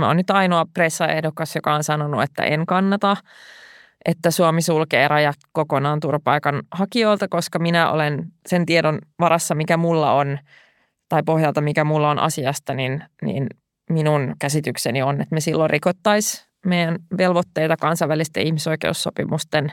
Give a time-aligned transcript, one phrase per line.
[0.00, 3.16] mä oon nyt ainoa pressaehdokas, joka on sanonut, että en kannata,
[4.04, 10.12] että Suomi sulkee rajat kokonaan turvapaikan hakijoilta, koska minä olen sen tiedon varassa, mikä mulla
[10.12, 10.38] on,
[11.08, 13.46] tai pohjalta, mikä mulla on asiasta, niin, niin
[13.90, 19.72] minun käsitykseni on, että me silloin rikottaisiin meidän velvoitteita kansainvälisten ihmisoikeussopimusten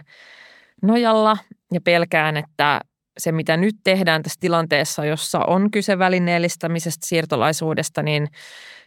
[0.81, 1.37] nojalla.
[1.73, 2.81] Ja pelkään, että
[3.17, 8.27] se, mitä nyt tehdään tässä tilanteessa, jossa on kyse välineellistämisestä, siirtolaisuudesta, niin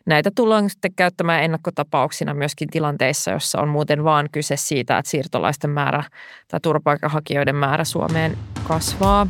[0.06, 5.70] näitä tullaan sitten käyttämään ennakkotapauksina myöskin tilanteissa, jossa on muuten vaan kyse siitä, että siirtolaisten
[5.70, 6.04] määrä
[6.48, 9.26] tai turvapaikanhakijoiden määrä Suomeen kasvaa.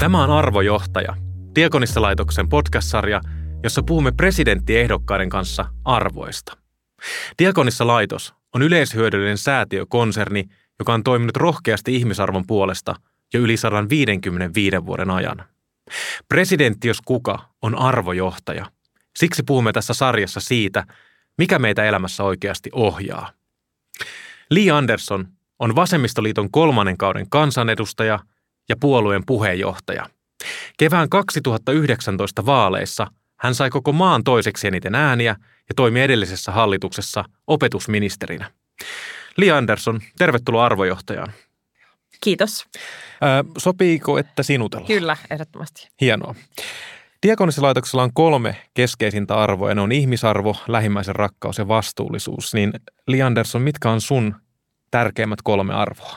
[0.00, 1.16] Tämä on Arvojohtaja,
[1.54, 3.20] Diakonissalaitoksen podcast-sarja,
[3.62, 6.56] jossa puhumme presidenttiehdokkaiden kanssa arvoista.
[7.38, 10.44] Diakonissa laitos on yleishyödyllinen säätiökonserni,
[10.78, 12.94] joka on toiminut rohkeasti ihmisarvon puolesta
[13.34, 15.44] jo yli 155 vuoden ajan.
[16.28, 18.66] Presidentti, jos kuka, on arvojohtaja.
[19.16, 20.84] Siksi puhumme tässä sarjassa siitä,
[21.38, 23.32] mikä meitä elämässä oikeasti ohjaa.
[24.50, 28.18] Lee Anderson on Vasemmistoliiton kolmannen kauden kansanedustaja
[28.68, 30.06] ja puolueen puheenjohtaja.
[30.78, 33.06] Kevään 2019 vaaleissa
[33.40, 35.36] hän sai koko maan toiseksi eniten ääniä
[35.68, 38.50] ja toimi edellisessä hallituksessa opetusministerinä.
[39.36, 41.32] Li Andersson, tervetuloa arvojohtajaan.
[42.20, 42.64] Kiitos.
[43.20, 44.86] Ää, sopiiko, että sinutella?
[44.86, 45.88] Kyllä, ehdottomasti.
[46.00, 46.34] Hienoa.
[47.26, 52.54] Diakonisilaitoksella on kolme keskeisintä arvoa, ne on ihmisarvo, lähimmäisen rakkaus ja vastuullisuus.
[52.54, 52.72] Niin
[53.06, 54.34] Li Andersson, mitkä on sun
[54.90, 56.16] tärkeimmät kolme arvoa?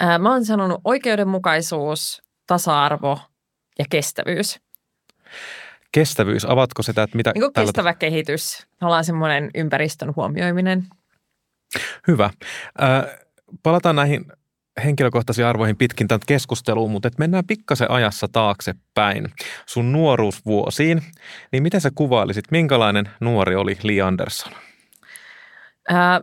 [0.00, 3.18] Ää, mä oon sanonut oikeudenmukaisuus, tasa-arvo
[3.78, 4.58] ja kestävyys
[5.92, 7.32] kestävyys, avatko sitä, että mitä...
[7.34, 7.94] Niin kuin kestävä tällä...
[7.94, 10.86] kehitys, ollaan semmoinen ympäristön huomioiminen.
[12.08, 12.24] Hyvä.
[12.24, 13.18] Äh,
[13.62, 14.24] palataan näihin
[14.84, 19.28] henkilökohtaisiin arvoihin pitkin tämän keskusteluun, mutta et mennään pikkasen ajassa taaksepäin
[19.66, 21.02] sun nuoruusvuosiin.
[21.52, 24.52] Niin miten sä kuvailisit, minkälainen nuori oli Lee Anderson?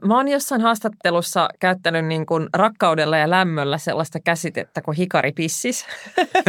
[0.05, 5.85] Mä oon jossain haastattelussa käyttänyt niin kuin rakkaudella ja lämmöllä sellaista käsitettä kuin hikaripissis,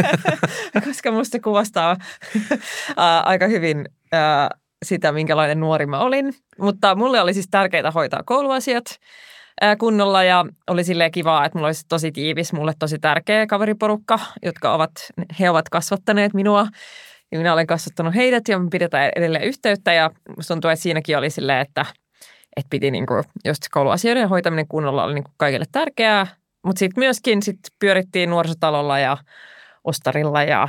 [0.85, 1.97] koska musta kuvastaa
[3.25, 3.85] aika hyvin
[4.85, 6.33] sitä, minkälainen nuori mä olin.
[6.59, 8.85] Mutta mulle oli siis tärkeää hoitaa kouluasiat
[9.79, 14.73] kunnolla ja oli silleen kivaa, että mulla olisi tosi tiivis, mulle tosi tärkeä kaveriporukka, jotka
[14.73, 14.91] ovat,
[15.39, 16.67] he ovat kasvattaneet minua
[17.31, 21.17] ja minä olen kasvattanut heidät ja me pidetään edelleen yhteyttä ja musta tuntuu, että siinäkin
[21.17, 21.85] oli silleen, että–
[22.57, 26.27] että piti niin kuin, just kouluasioiden hoitaminen kunnolla oli niin kuin kaikille tärkeää.
[26.65, 29.17] Mutta sitten myöskin sit pyörittiin nuorisotalolla ja
[29.83, 30.67] ostarilla ja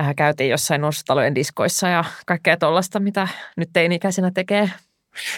[0.00, 4.70] äh, käytiin jossain nuorisotalojen diskoissa ja kaikkea tuollaista, mitä nyt teini-ikäisenä tekee.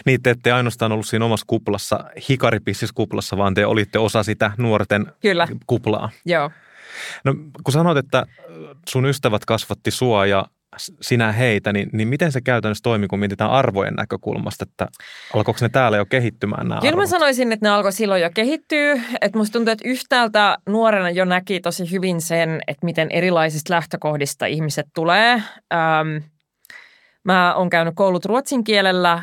[0.06, 5.06] Niin, te ette ainoastaan ollut siinä omassa kuplassa, hikaripissis-kuplassa, vaan te olitte osa sitä nuorten
[5.20, 5.48] Kyllä.
[5.66, 6.10] kuplaa.
[6.26, 6.50] Joo.
[7.24, 8.26] No, kun sanoit, että
[8.88, 10.46] sun ystävät kasvatti sua ja
[11.00, 14.88] sinä heitä, niin, niin miten se käytännössä toimii, kun mietitään arvojen näkökulmasta, että
[15.34, 17.02] alkoiko ne täällä jo kehittymään nämä Kyllä arvot?
[17.02, 18.92] mä sanoisin, että ne alkoi silloin jo kehittyä.
[19.20, 24.46] Että musta tuntuu, että yhtäältä nuorena jo näki tosi hyvin sen, että miten erilaisista lähtökohdista
[24.46, 25.32] ihmiset tulee.
[25.74, 26.24] Ähm,
[27.24, 29.22] mä oon käynyt koulut ruotsin kielellä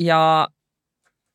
[0.00, 0.48] ja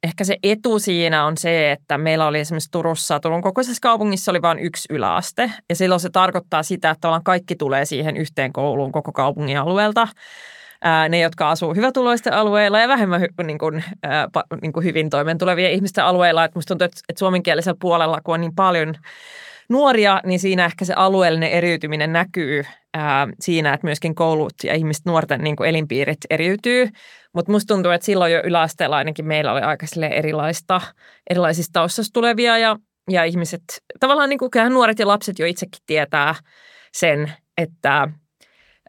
[0.04, 4.42] ehkä se etu siinä on se, että meillä oli esimerkiksi Turussa, Turun kokoisessa kaupungissa oli
[4.42, 5.52] vain yksi yläaste.
[5.70, 10.08] Ja silloin se tarkoittaa sitä, että kaikki tulee siihen yhteen kouluun koko kaupungin alueelta.
[11.10, 14.28] ne, jotka asuu hyvätuloisten alueilla ja vähemmän hy, niin kuin, ää,
[14.62, 16.44] niin kuin hyvin toimeentulevien ihmisten alueilla.
[16.44, 18.96] Että musta tuntuu, että, että suomenkielisellä puolella, kun on niin paljon
[19.70, 25.06] nuoria, niin siinä ehkä se alueellinen eriytyminen näkyy ää, siinä, että myöskin koulut ja ihmiset,
[25.06, 26.90] nuorten niin kuin elinpiirit eriytyy.
[27.36, 30.82] Mutta musta tuntuu, että silloin jo yläasteella ainakin meillä oli aika erilaista,
[31.30, 32.78] erilaisista taustasta tulevia ja,
[33.12, 33.64] ja ihmiset,
[34.00, 36.36] tavallaan niin kuin nuoret ja lapset jo itsekin tietää
[36.94, 38.08] sen, että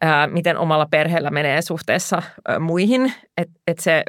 [0.01, 3.13] ää, miten omalla perheellä menee suhteessa ää, muihin.
[3.37, 4.05] Että et se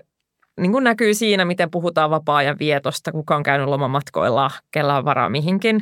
[0.59, 5.29] niin kuin näkyy siinä, miten puhutaan vapaa-ajan vietosta, kuka on käynyt lomamatkoilla, kellä on varaa
[5.29, 5.81] mihinkin.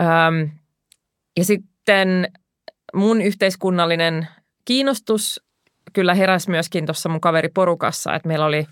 [0.00, 0.50] Öm,
[1.36, 2.28] ja sitten
[2.94, 4.28] mun yhteiskunnallinen
[4.64, 5.40] kiinnostus
[5.92, 8.66] kyllä heräsi myöskin tuossa mun kaveriporukassa, että meillä oli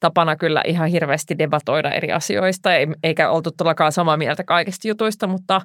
[0.00, 2.70] tapana kyllä ihan hirveästi debatoida eri asioista,
[3.02, 5.60] eikä oltu todellakaan samaa mieltä kaikista jutuista, mutta,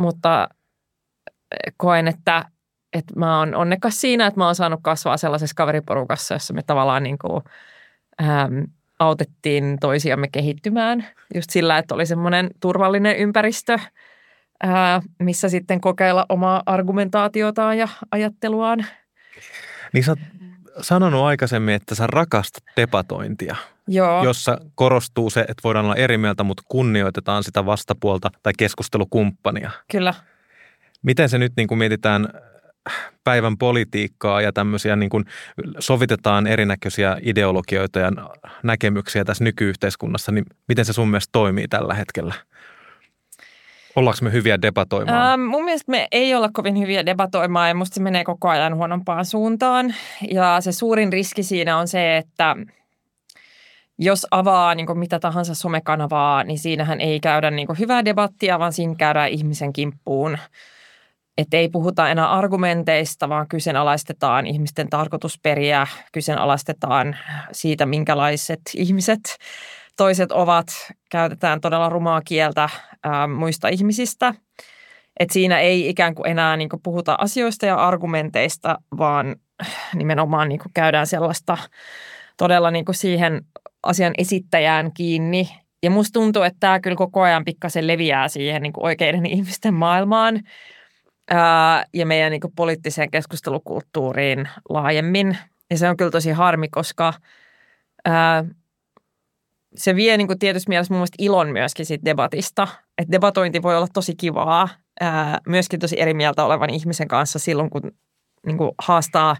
[0.00, 0.48] mutta
[1.52, 2.44] eh, koen, että,
[2.92, 7.02] että mä oon onnekas siinä, että mä oon saanut kasvaa sellaisessa kaveriporukassa, jossa me tavallaan
[7.02, 7.42] niin kuin,
[8.22, 8.66] äm,
[8.98, 13.78] autettiin toisiamme kehittymään just sillä, että oli semmoinen turvallinen ympäristö,
[14.62, 18.86] ää, missä sitten kokeilla omaa argumentaatiotaan ja ajatteluaan.
[19.92, 20.18] Niin sä oot
[20.80, 23.56] sanonut aikaisemmin, että sä rakastat debatointia,
[23.88, 24.24] Joo.
[24.24, 29.70] jossa korostuu se, että voidaan olla eri mieltä, mutta kunnioitetaan sitä vastapuolta tai keskustelukumppania.
[29.90, 30.14] Kyllä.
[31.02, 32.28] Miten se nyt niin kuin mietitään
[33.24, 35.24] päivän politiikkaa ja tämmöisiä niin kuin
[35.78, 38.10] sovitetaan erinäköisiä ideologioita ja
[38.62, 42.34] näkemyksiä tässä nykyyhteiskunnassa, niin miten se sun mielestä toimii tällä hetkellä?
[43.98, 45.32] Ollaanko me hyviä debatoimaan?
[45.32, 48.76] Ähm, mun mielestä me ei olla kovin hyviä debatoimaan ja musta se menee koko ajan
[48.76, 49.94] huonompaan suuntaan.
[50.30, 52.56] Ja se suurin riski siinä on se, että
[53.98, 58.94] jos avaa niin mitä tahansa somekanavaa, niin siinähän ei käydä niin hyvää debattia, vaan siinä
[58.98, 60.38] käydään ihmisen kimppuun.
[61.38, 67.16] Että ei puhuta enää argumenteista, vaan kyseenalaistetaan ihmisten tarkoitusperiä, kyseenalaistetaan
[67.52, 69.38] siitä, minkälaiset ihmiset
[69.98, 70.66] toiset ovat.
[71.10, 72.68] Käytetään todella rumaa kieltä
[73.04, 74.34] ää, muista ihmisistä.
[75.20, 79.36] Et siinä ei ikään kuin enää niin kuin puhuta asioista ja argumenteista, vaan
[79.94, 81.58] nimenomaan niin kuin käydään sellaista
[82.36, 83.44] todella niin kuin siihen
[83.82, 85.48] asian esittäjään kiinni.
[85.82, 89.74] Ja musta tuntuu, että tämä kyllä koko ajan pikkasen leviää siihen niin kuin oikeiden ihmisten
[89.74, 90.40] maailmaan
[91.30, 95.38] ää, ja meidän niin kuin poliittiseen keskustelukulttuuriin laajemmin.
[95.70, 97.12] Ja se on kyllä tosi harmi, koska
[98.04, 98.44] ää,
[99.76, 102.68] se vie niin kuin tietysti mielessä mun mielestä ilon myöskin siitä debatista.
[102.98, 104.68] Että debatointi voi olla tosi kivaa
[105.00, 107.82] ää, myöskin tosi eri mieltä olevan ihmisen kanssa silloin, kun
[108.46, 109.36] niin kuin haastaa,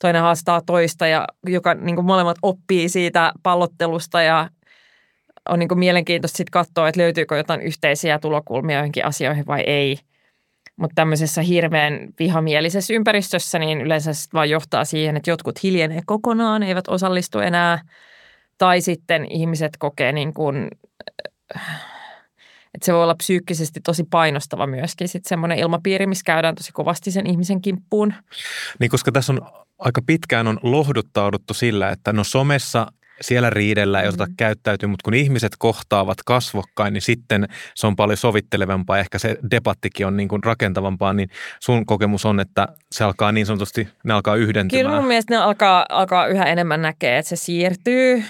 [0.00, 4.50] toinen haastaa toista ja joka niin kuin molemmat oppii siitä pallottelusta ja
[5.48, 9.98] on niin kuin mielenkiintoista sitten katsoa, että löytyykö jotain yhteisiä tulokulmia johonkin asioihin vai ei.
[10.76, 16.88] Mutta tämmöisessä hirveän vihamielisessä ympäristössä niin yleensä vaan johtaa siihen, että jotkut hiljenee kokonaan, eivät
[16.88, 17.78] osallistu enää–
[18.58, 20.68] tai sitten ihmiset kokee niin kuin,
[22.74, 25.08] että se voi olla psyykkisesti tosi painostava myöskin.
[25.08, 28.14] Sitten semmoinen ilmapiiri, missä käydään tosi kovasti sen ihmisen kimppuun.
[28.80, 29.40] Niin koska tässä on
[29.78, 32.86] aika pitkään on lohduttauduttu sillä, että no somessa
[33.20, 34.34] siellä riidellä ei osata mm.
[34.36, 38.98] käyttäytyä, mutta kun ihmiset kohtaavat kasvokkain, niin sitten se on paljon sovittelevampaa.
[38.98, 41.28] Ehkä se debattikin on niin kuin rakentavampaa, niin
[41.60, 44.84] sun kokemus on, että se alkaa niin sanotusti, ne alkaa yhdentymään.
[44.84, 48.24] Kyllä mun mielestä ne alkaa, alkaa yhä enemmän näkee, että se siirtyy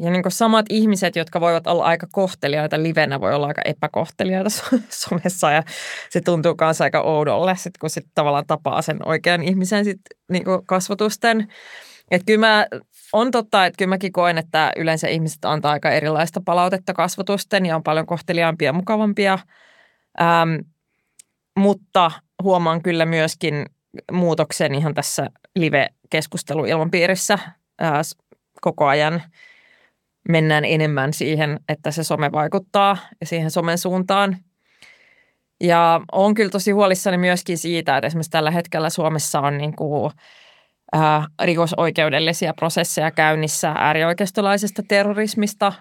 [0.00, 4.50] ja niin samat ihmiset, jotka voivat olla aika kohteliaita livenä, voi olla aika epäkohteliaita
[4.88, 5.62] somessa ja
[6.10, 10.00] se tuntuu myös aika oudolle, sit kun sitten tavallaan tapaa sen oikean ihmisen sit
[10.30, 11.48] niin kasvatusten.
[12.10, 12.66] Et kyllä mä,
[13.12, 17.76] on totta, että kyllä mäkin koen, että yleensä ihmiset antaa aika erilaista palautetta kasvatusten ja
[17.76, 19.38] on paljon kohteliaampia ja mukavampia.
[20.20, 20.54] Ähm,
[21.58, 22.10] mutta
[22.42, 23.66] huomaan kyllä myöskin
[24.12, 27.34] muutoksen ihan tässä live-keskusteluilmapiirissä
[27.82, 28.00] äh,
[28.60, 29.22] koko ajan–
[30.28, 34.36] mennään enemmän siihen, että se some vaikuttaa ja siihen somen suuntaan.
[35.60, 40.12] Ja on kyllä tosi huolissani myöskin siitä, että esimerkiksi tällä hetkellä Suomessa on niin kuin,
[40.92, 45.72] ää, rikosoikeudellisia prosesseja käynnissä äärioikeistolaisesta terrorismista.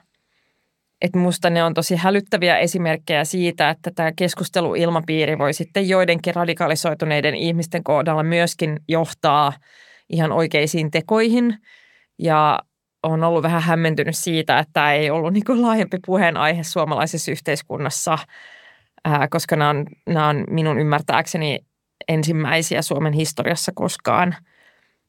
[1.02, 7.36] Että musta ne on tosi hälyttäviä esimerkkejä siitä, että tämä keskusteluilmapiiri voi sitten joidenkin radikalisoituneiden
[7.36, 9.54] ihmisten kohdalla myöskin johtaa
[10.10, 11.58] ihan oikeisiin tekoihin.
[12.19, 12.60] Ja
[13.04, 18.18] on ollut vähän hämmentynyt siitä, että tämä ei ollut niin laajempi puheenaihe suomalaisessa yhteiskunnassa,
[19.06, 21.60] ää, koska nämä on, nämä on minun ymmärtääkseni
[22.08, 24.36] ensimmäisiä Suomen historiassa koskaan,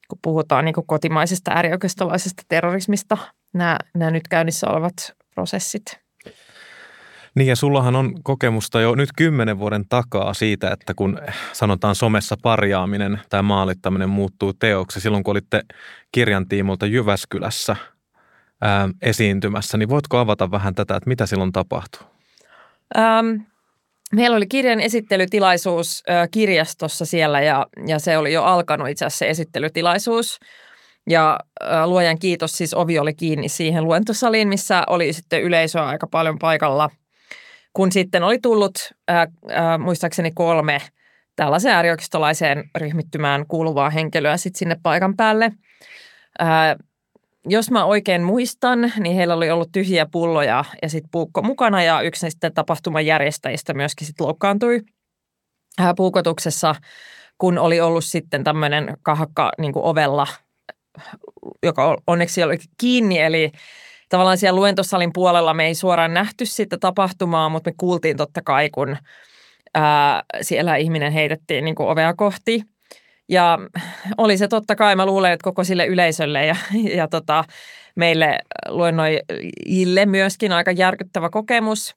[0.08, 3.19] kun puhutaan niin kuin kotimaisesta äärioikeistolaisesta terrorismista,
[3.55, 4.94] nämä, nämä nyt käynnissä olevat
[5.35, 6.06] prosessit.
[7.35, 11.19] Niin ja sullahan on kokemusta jo nyt kymmenen vuoden takaa siitä, että kun
[11.53, 15.62] sanotaan somessa parjaaminen tai maalittaminen muuttuu teoksi, silloin kun olitte
[16.12, 17.76] kirjan tiimolta Jyväskylässä
[18.61, 22.07] ää, esiintymässä, niin voitko avata vähän tätä, että mitä silloin tapahtui?
[22.99, 23.37] Ähm,
[24.12, 29.30] meillä oli kirjan esittelytilaisuus kirjastossa siellä ja, ja se oli jo alkanut itse asiassa se
[29.30, 30.38] esittelytilaisuus.
[31.10, 31.38] Ja
[31.84, 36.90] luojan kiitos, siis ovi oli kiinni siihen luentosaliin, missä oli sitten yleisöä aika paljon paikalla–
[37.76, 40.82] kun sitten oli tullut ää, ää, muistaakseni kolme
[41.36, 45.52] tällaiseen äärioikeistolaiseen ryhmittymään kuuluvaa henkilöä sitten sinne paikan päälle.
[46.38, 46.76] Ää,
[47.49, 52.00] jos mä oikein muistan, niin heillä oli ollut tyhjiä pulloja ja sitten puukko mukana ja
[52.00, 54.83] yksi sitten tapahtuman järjestäjistä myöskin sitten loukkaantui
[55.97, 56.75] puukotuksessa,
[57.38, 60.26] kun oli ollut sitten tämmöinen kahakka niin ovella,
[61.62, 63.53] joka onneksi oli kiinni, eli
[64.09, 68.71] tavallaan siellä luentosalin puolella me ei suoraan nähty sitä tapahtumaa, mutta me kuultiin totta kai,
[68.71, 68.97] kun
[69.75, 72.62] ää, siellä ihminen heitettiin niin kuin ovea kohti.
[73.28, 73.59] Ja
[74.18, 76.56] oli se totta kai, mä luulen, että koko sille yleisölle ja,
[76.97, 77.45] ja tota,
[77.97, 81.97] meille luennoijille myöskin aika järkyttävä kokemus.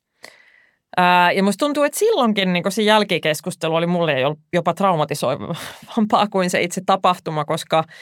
[0.98, 4.16] Ää, ja musta tuntuu, että silloinkin niin se jälkikeskustelu oli mulle
[4.54, 7.84] jopa traumatisoivampaa kuin se itse tapahtuma, koska–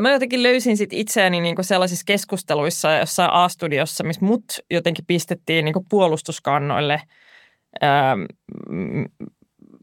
[0.00, 5.86] Mä jotenkin löysin sit itseäni niinku sellaisissa keskusteluissa jossain A-studiossa, missä mut jotenkin pistettiin niinku
[5.88, 7.00] puolustuskannoille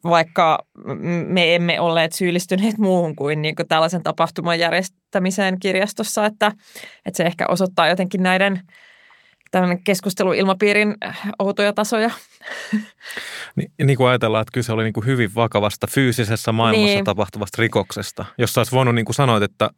[0.04, 0.60] vaikka
[1.28, 6.52] me emme olleet syyllistyneet muuhun kuin, niin kuin tällaisen tapahtuman järjestämiseen kirjastossa, että,
[7.06, 8.62] että se ehkä osoittaa jotenkin näiden
[9.52, 12.12] tämän keskusteluilmapiirin äh, outoja tasoja.
[13.56, 17.06] Niin, niin kuin ajatellaan, että kyse oli niin kuin hyvin vakavasta fyysisessä maailmassa niin.
[17.06, 19.70] tapahtuvasta rikoksesta, jossa olisi voinut niin kuin sanoa, että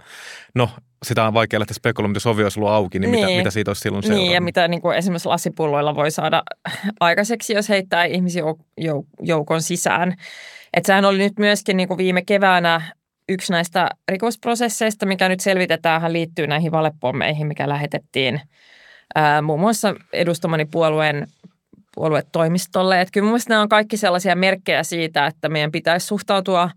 [0.55, 0.69] no
[1.05, 3.25] sitä on vaikea lähteä spekuloimaan, jos ovi olisi ollut auki, niin, niin.
[3.25, 4.25] Mitä, mitä siitä olisi silloin seurannut?
[4.25, 6.43] Niin, ja mitä niin kuin esimerkiksi lasipulloilla voi saada
[6.99, 8.43] aikaiseksi, jos heittää ihmisiä
[9.19, 10.15] joukon sisään.
[10.73, 12.81] Että sehän oli nyt myöskin niin kuin viime keväänä
[13.29, 18.41] yksi näistä rikosprosesseista, mikä nyt selvitetään, hän liittyy näihin valepommeihin, mikä lähetettiin
[19.15, 21.27] ää, muun muassa edustamani puolueen
[21.95, 23.01] puoluetoimistolle.
[23.01, 26.69] Että kyllä mun nämä on kaikki sellaisia merkkejä siitä, että meidän pitäisi suhtautua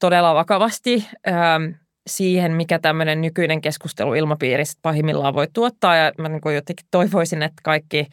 [0.00, 1.60] todella vakavasti ää,
[2.08, 5.96] siihen, mikä tämmöinen nykyinen keskustelu ilmapiiristä pahimmillaan voi tuottaa.
[5.96, 8.06] Ja mä niin jotenkin toivoisin, että kaikki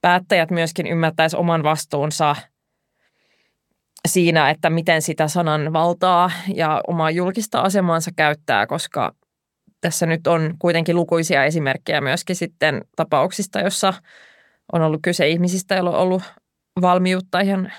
[0.00, 2.36] päättäjät myöskin ymmärtäisi oman vastuunsa
[4.08, 9.14] siinä, että miten sitä sanan valtaa ja omaa julkista asemansa käyttää, koska
[9.80, 13.94] tässä nyt on kuitenkin lukuisia esimerkkejä myöskin sitten tapauksista, jossa
[14.72, 16.22] on ollut kyse ihmisistä, joilla on ollut
[16.80, 17.72] valmiutta ihan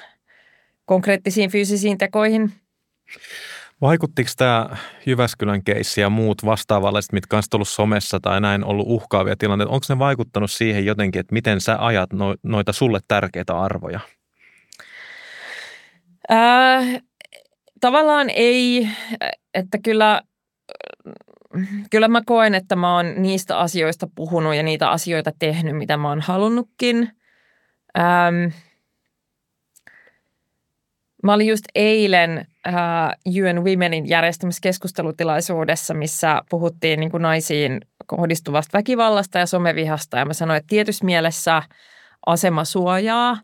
[0.86, 2.53] konkreettisiin fyysisiin tekoihin.
[3.81, 4.69] Vaikuttiko tämä
[5.05, 9.85] Jyväskylän keissi ja muut vastaavalliset, mitkä on ollut somessa tai näin ollut uhkaavia tilanteita, onko
[9.89, 12.09] ne vaikuttanut siihen jotenkin, että miten sä ajat
[12.43, 14.00] noita sulle tärkeitä arvoja?
[16.31, 17.01] Äh,
[17.81, 18.88] tavallaan ei,
[19.53, 20.21] että kyllä,
[21.91, 26.09] kyllä mä koen, että mä oon niistä asioista puhunut ja niitä asioita tehnyt, mitä mä
[26.09, 27.09] oon halunnutkin.
[28.00, 28.53] Ähm,
[31.23, 38.77] Mä olin just eilen uh, UN Womenin järjestämässä keskustelutilaisuudessa, missä puhuttiin niin kuin naisiin kohdistuvasta
[38.77, 40.18] väkivallasta ja somevihasta.
[40.18, 41.63] Ja mä sanoin, että tietyssä mielessä
[42.25, 43.38] asema suojaa.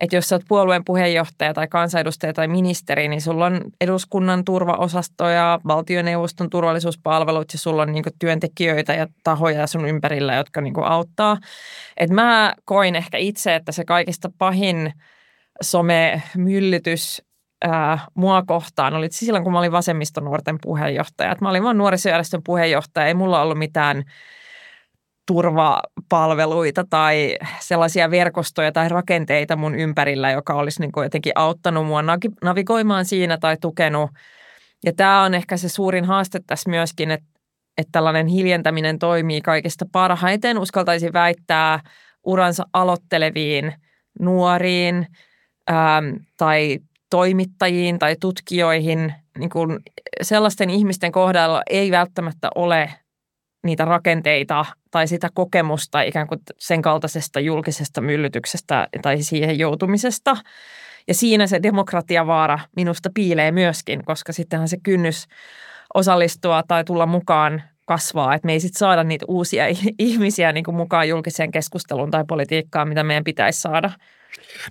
[0.00, 5.28] Että jos sä oot puolueen puheenjohtaja tai kansanedustaja tai ministeri, niin sulla on eduskunnan turvaosasto
[5.28, 11.38] ja valtioneuvoston turvallisuuspalvelut ja sulla on niin työntekijöitä ja tahoja sun ympärillä, jotka niin auttaa.
[11.96, 14.92] Et mä koin ehkä itse, että se kaikista pahin–
[15.62, 17.22] somemyllytys
[17.66, 21.32] ää, mua kohtaan oli silloin, kun mä olin vasemmistonuorten puheenjohtaja.
[21.32, 24.02] Et mä olin vaan nuorisojärjestön puheenjohtaja, ei mulla ollut mitään
[25.26, 32.02] turvapalveluita tai sellaisia verkostoja tai rakenteita mun ympärillä, joka olisi niin jotenkin auttanut mua
[32.42, 34.10] navigoimaan siinä tai tukenut.
[34.84, 37.26] Ja tämä on ehkä se suurin haaste tässä myöskin, että,
[37.78, 40.58] että tällainen hiljentäminen toimii kaikista parhaiten.
[40.58, 41.80] Uskaltaisin väittää
[42.24, 43.72] uransa aloitteleviin
[44.20, 45.06] nuoriin–
[45.70, 46.78] ähm, tai
[47.16, 49.78] toimittajiin tai tutkijoihin, niin kuin
[50.22, 52.90] sellaisten ihmisten kohdalla ei välttämättä ole
[53.64, 60.36] niitä rakenteita tai sitä kokemusta ikään kuin sen kaltaisesta julkisesta myllytyksestä tai siihen joutumisesta.
[61.08, 65.26] Ja siinä se demokratiavaara minusta piilee myöskin, koska sittenhän se kynnys
[65.94, 69.64] osallistua tai tulla mukaan kasvaa, että me ei sitten saada niitä uusia
[69.98, 73.90] ihmisiä niin kuin mukaan julkiseen keskusteluun tai politiikkaan, mitä meidän pitäisi saada–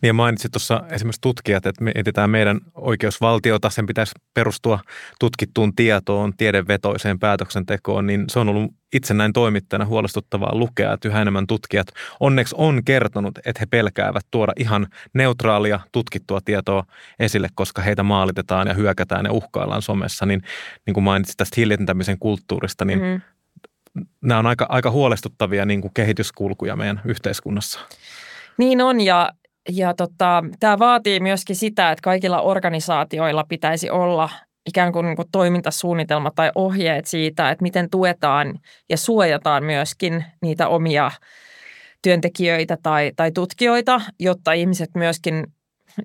[0.01, 4.79] niin ja mainitsit tuossa esimerkiksi tutkijat, että me etsitään meidän oikeusvaltiota, sen pitäisi perustua
[5.19, 11.21] tutkittuun tietoon, tiedevetoiseen päätöksentekoon, niin se on ollut itse näin toimittajana huolestuttavaa lukea, että yhä
[11.21, 11.87] enemmän tutkijat
[12.19, 16.83] onneksi on kertonut, että he pelkäävät tuoda ihan neutraalia tutkittua tietoa
[17.19, 20.25] esille, koska heitä maalitetaan ja hyökätään ja uhkaillaan somessa.
[20.25, 20.43] Niin,
[20.85, 23.21] niin kuin mainitsit tästä hiljentämisen kulttuurista, niin mm.
[24.21, 27.79] nämä on aika, aika huolestuttavia niin kuin kehityskulkuja meidän yhteiskunnassa.
[28.57, 29.31] Niin on ja
[29.69, 34.29] ja tota, tämä vaatii myöskin sitä, että kaikilla organisaatioilla pitäisi olla
[34.65, 40.67] ikään kuin, niin kuin toimintasuunnitelma tai ohjeet siitä, että miten tuetaan ja suojataan myöskin niitä
[40.67, 41.12] omia
[42.01, 45.48] työntekijöitä tai, tai tutkijoita, jotta ihmiset myöskin,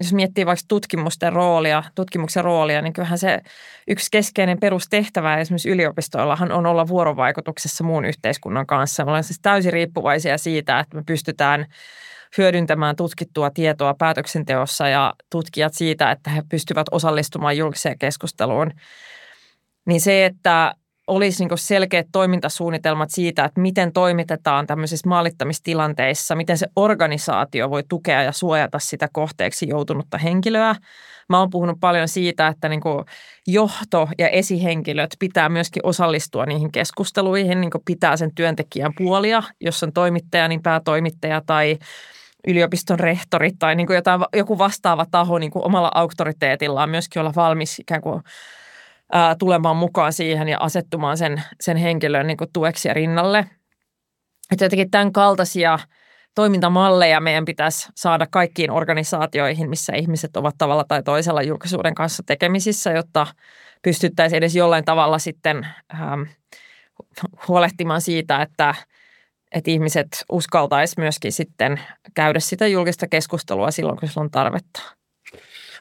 [0.01, 3.41] jos miettii vaikka tutkimusten roolia, tutkimuksen roolia, niin kyllähän se
[3.89, 9.05] yksi keskeinen perustehtävä esimerkiksi yliopistoillahan on olla vuorovaikutuksessa muun yhteiskunnan kanssa.
[9.05, 11.67] Me ollaan siis täysin riippuvaisia siitä, että me pystytään–
[12.39, 18.71] hyödyntämään tutkittua tietoa päätöksenteossa ja tutkijat siitä, että he pystyvät osallistumaan julkiseen keskusteluun.
[19.87, 20.75] Niin se, että
[21.07, 28.23] olisi niin selkeät toimintasuunnitelmat siitä, että miten toimitetaan tämmöisissä maalittamistilanteissa, miten se organisaatio voi tukea
[28.23, 30.75] ja suojata sitä kohteeksi joutunutta henkilöä.
[31.29, 32.81] Mä oon puhunut paljon siitä, että niin
[33.47, 39.93] johto ja esihenkilöt pitää myöskin osallistua niihin keskusteluihin, niin pitää sen työntekijän puolia, jos on
[39.93, 41.79] toimittaja, niin päätoimittaja tai
[42.47, 47.33] yliopiston rehtori tai niin kuin jotain, joku vastaava taho niin kuin omalla auktoriteetillaan myöskin olla
[47.37, 48.23] valmis ikään kuin
[49.13, 53.47] ää, tulemaan mukaan siihen ja asettumaan sen, sen henkilön niin kuin tueksi ja rinnalle.
[54.53, 55.79] Että jotenkin tämän kaltaisia
[56.35, 62.91] toimintamalleja meidän pitäisi saada kaikkiin organisaatioihin, missä ihmiset ovat tavalla tai toisella julkisuuden kanssa tekemisissä,
[62.91, 63.27] jotta
[63.83, 66.23] pystyttäisiin edes jollain tavalla sitten ähm,
[67.49, 68.75] huolehtimaan siitä, että,
[69.53, 71.81] että ihmiset uskaltaisi myöskin sitten
[72.15, 74.83] käydä sitä julkista keskustelua silloin, kun sillä on tarvetta.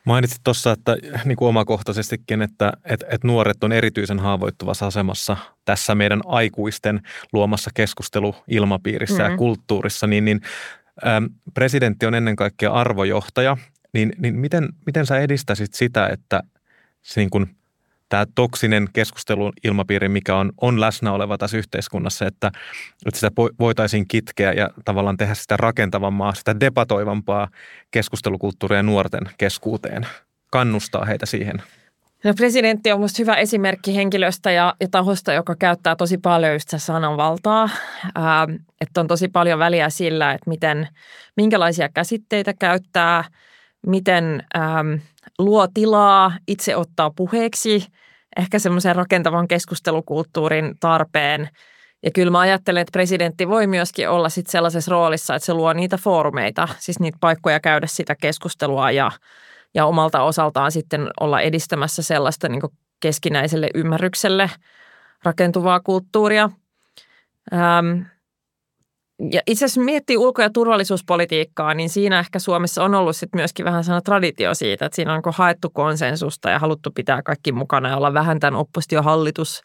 [0.06, 5.96] Mainitsit tuossa, että niin kuin omakohtaisestikin, että, että, että nuoret on erityisen haavoittuvassa asemassa tässä
[5.96, 7.02] meidän aikuisten
[7.34, 9.32] luomassa keskusteluilmapiirissä mm-hmm.
[9.32, 10.42] ja kulttuurissa, niin, niin
[11.08, 13.58] äm, presidentti on ennen kaikkea arvojohtaja,
[13.94, 16.44] niin, niin miten, miten sä edistäisit sitä, että
[17.02, 17.56] se niin kuin
[18.10, 22.52] tämä toksinen keskustelun ilmapiiri, mikä on, on läsnä oleva tässä yhteiskunnassa, että,
[23.06, 27.48] että sitä voitaisiin kitkeä ja tavallaan tehdä sitä rakentavampaa, sitä debatoivampaa
[27.92, 30.08] keskustelukulttuuria nuorten keskuuteen,
[30.52, 31.62] kannustaa heitä siihen.
[32.24, 36.70] No presidentti on minusta hyvä esimerkki henkilöstä ja, ja tahosta, joka käyttää tosi paljon just
[36.78, 37.70] sananvaltaa.
[38.16, 38.48] Ää,
[38.82, 40.88] että on tosi paljon väliä sillä, että miten,
[41.38, 43.24] minkälaisia käsitteitä käyttää,
[43.88, 45.00] miten äm,
[45.40, 47.88] luo tilaa, itse ottaa puheeksi
[48.38, 51.50] ehkä semmoisen rakentavan keskustelukulttuurin tarpeen.
[52.04, 55.74] Ja kyllä mä ajattelen, että presidentti voi myöskin olla sit sellaisessa roolissa, että se luo
[55.74, 59.12] niitä foorumeita, siis niitä paikkoja käydä sitä keskustelua ja,
[59.74, 62.62] ja omalta osaltaan sitten olla edistämässä sellaista niin
[63.00, 64.50] keskinäiselle ymmärrykselle
[65.24, 66.50] rakentuvaa kulttuuria.
[67.54, 68.02] Ähm,
[69.32, 73.66] ja itse asiassa miettii ulko- ja turvallisuuspolitiikkaa, niin siinä ehkä Suomessa on ollut sit myöskin
[73.66, 77.98] vähän sana traditio siitä, että siinä on haettu konsensusta ja haluttu pitää kaikki mukana ja
[77.98, 79.62] olla vähän tämän oppositiohallitus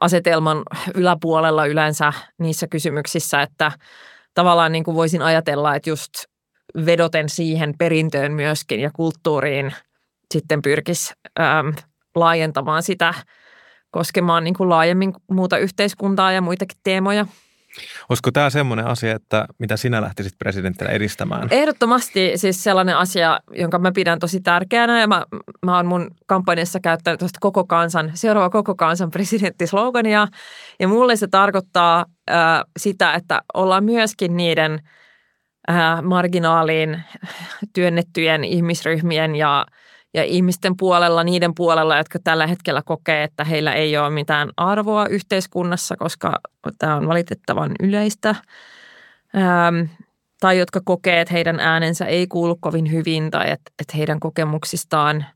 [0.00, 0.62] asetelman
[0.94, 3.72] yläpuolella yleensä niissä kysymyksissä, että
[4.34, 6.12] tavallaan niin kuin voisin ajatella, että just
[6.86, 9.74] vedoten siihen perintöön myöskin ja kulttuuriin
[10.34, 11.68] sitten pyrkisi ähm,
[12.14, 13.14] laajentamaan sitä
[13.90, 17.26] koskemaan niin kuin laajemmin muuta yhteiskuntaa ja muitakin teemoja–
[18.08, 21.48] Olisiko tämä semmoinen asia, että mitä sinä lähtisit presidenttinä edistämään?
[21.50, 25.26] Ehdottomasti siis sellainen asia, jonka mä pidän tosi tärkeänä ja mä,
[25.66, 30.28] mä oon mun kampanjassa käyttänyt tuosta koko kansan, seuraava koko kansan presidenttislogania
[30.80, 32.36] ja mulle se tarkoittaa äh,
[32.78, 34.80] sitä, että ollaan myöskin niiden
[35.70, 37.02] äh, marginaaliin
[37.74, 39.66] työnnettyjen ihmisryhmien ja–
[40.14, 45.06] ja ihmisten puolella, niiden puolella, jotka tällä hetkellä kokee, että heillä ei ole mitään arvoa
[45.06, 46.40] yhteiskunnassa, koska
[46.78, 48.28] tämä on valitettavan yleistä.
[49.36, 49.90] Ähm,
[50.40, 55.26] tai jotka kokee, että heidän äänensä ei kuulu kovin hyvin tai että, että heidän kokemuksistaan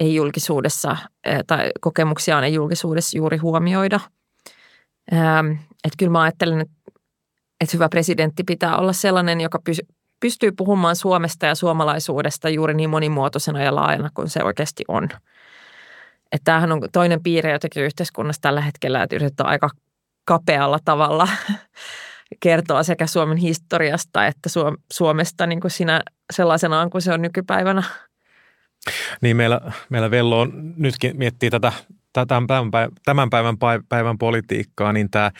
[0.00, 0.96] ei julkisuudessa
[1.46, 4.00] tai kokemuksiaan ei julkisuudessa juuri huomioida.
[5.12, 5.50] Ähm,
[5.84, 6.74] että kyllä mä ajattelen, että,
[7.60, 9.58] että hyvä presidentti pitää olla sellainen, joka
[10.20, 15.04] pystyy puhumaan Suomesta ja suomalaisuudesta juuri niin monimuotoisena ja laajana kuin se oikeasti on.
[16.32, 19.70] Että tämähän on toinen piirre jotenkin yhteiskunnassa tällä hetkellä, että yritetään aika
[20.24, 21.28] kapealla tavalla
[22.42, 24.48] kertoa sekä Suomen historiasta että
[24.92, 26.00] Suomesta niin kuin siinä
[26.32, 27.82] sellaisenaan kuin se on nykypäivänä.
[29.20, 31.72] Niin meillä, meillä Vello on nytkin miettii tätä
[32.12, 33.56] tämän päivän, tämän päivän,
[33.88, 35.30] päivän politiikkaa, niin tämä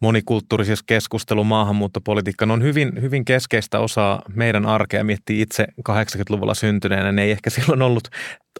[0.00, 5.04] monikulttuurisuus keskustelu, maahanmuuttopolitiikka, ne on hyvin, hyvin keskeistä osaa meidän arkea.
[5.04, 8.08] Miettii itse 80-luvulla syntyneenä, ne ei ehkä silloin ollut,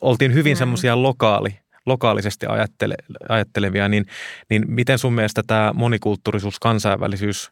[0.01, 0.59] oltiin hyvin mm.
[0.59, 2.95] semmoisia lokaali, lokaalisesti ajattele,
[3.29, 4.05] ajattelevia, niin,
[4.51, 7.51] niin miten sun mielestä tämä monikulttuurisuus, kansainvälisyys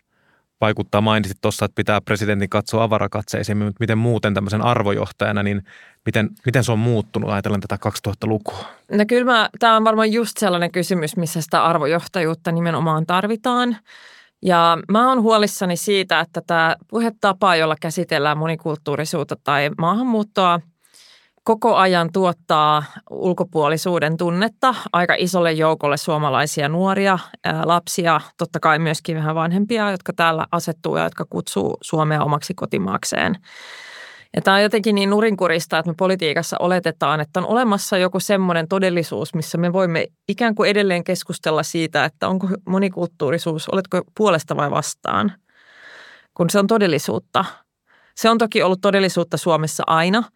[0.65, 1.01] vaikuttaa?
[1.01, 5.65] Mainitsit tuossa, että pitää presidentin katsoa avarakatseisiin, mutta miten muuten tämmöisen arvojohtajana, niin
[6.07, 8.65] miten, miten se on muuttunut ajatellen tätä 2000-lukua?
[8.93, 13.77] No kyllä tämä on varmaan just sellainen kysymys, missä sitä arvojohtajuutta nimenomaan tarvitaan.
[14.43, 20.61] Ja mä oon huolissani siitä, että tämä puhetapa, jolla käsitellään monikulttuurisuutta tai maahanmuuttoa–
[21.45, 27.19] koko ajan tuottaa ulkopuolisuuden tunnetta aika isolle joukolle suomalaisia nuoria,
[27.65, 33.37] lapsia, totta kai myöskin vähän vanhempia, jotka täällä asettuu ja jotka kutsuu Suomea omaksi kotimaakseen.
[34.37, 38.69] Ja tämä on jotenkin niin nurinkurista, että me politiikassa oletetaan, että on olemassa joku semmoinen
[38.69, 44.71] todellisuus, missä me voimme ikään kuin edelleen keskustella siitä, että onko monikulttuurisuus, oletko puolesta vai
[44.71, 45.33] vastaan,
[46.35, 47.45] kun se on todellisuutta.
[48.17, 50.23] Se on toki ollut todellisuutta Suomessa aina–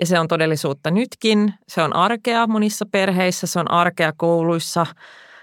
[0.00, 1.54] ja se on todellisuutta nytkin.
[1.68, 4.86] Se on arkea monissa perheissä, se on arkea kouluissa.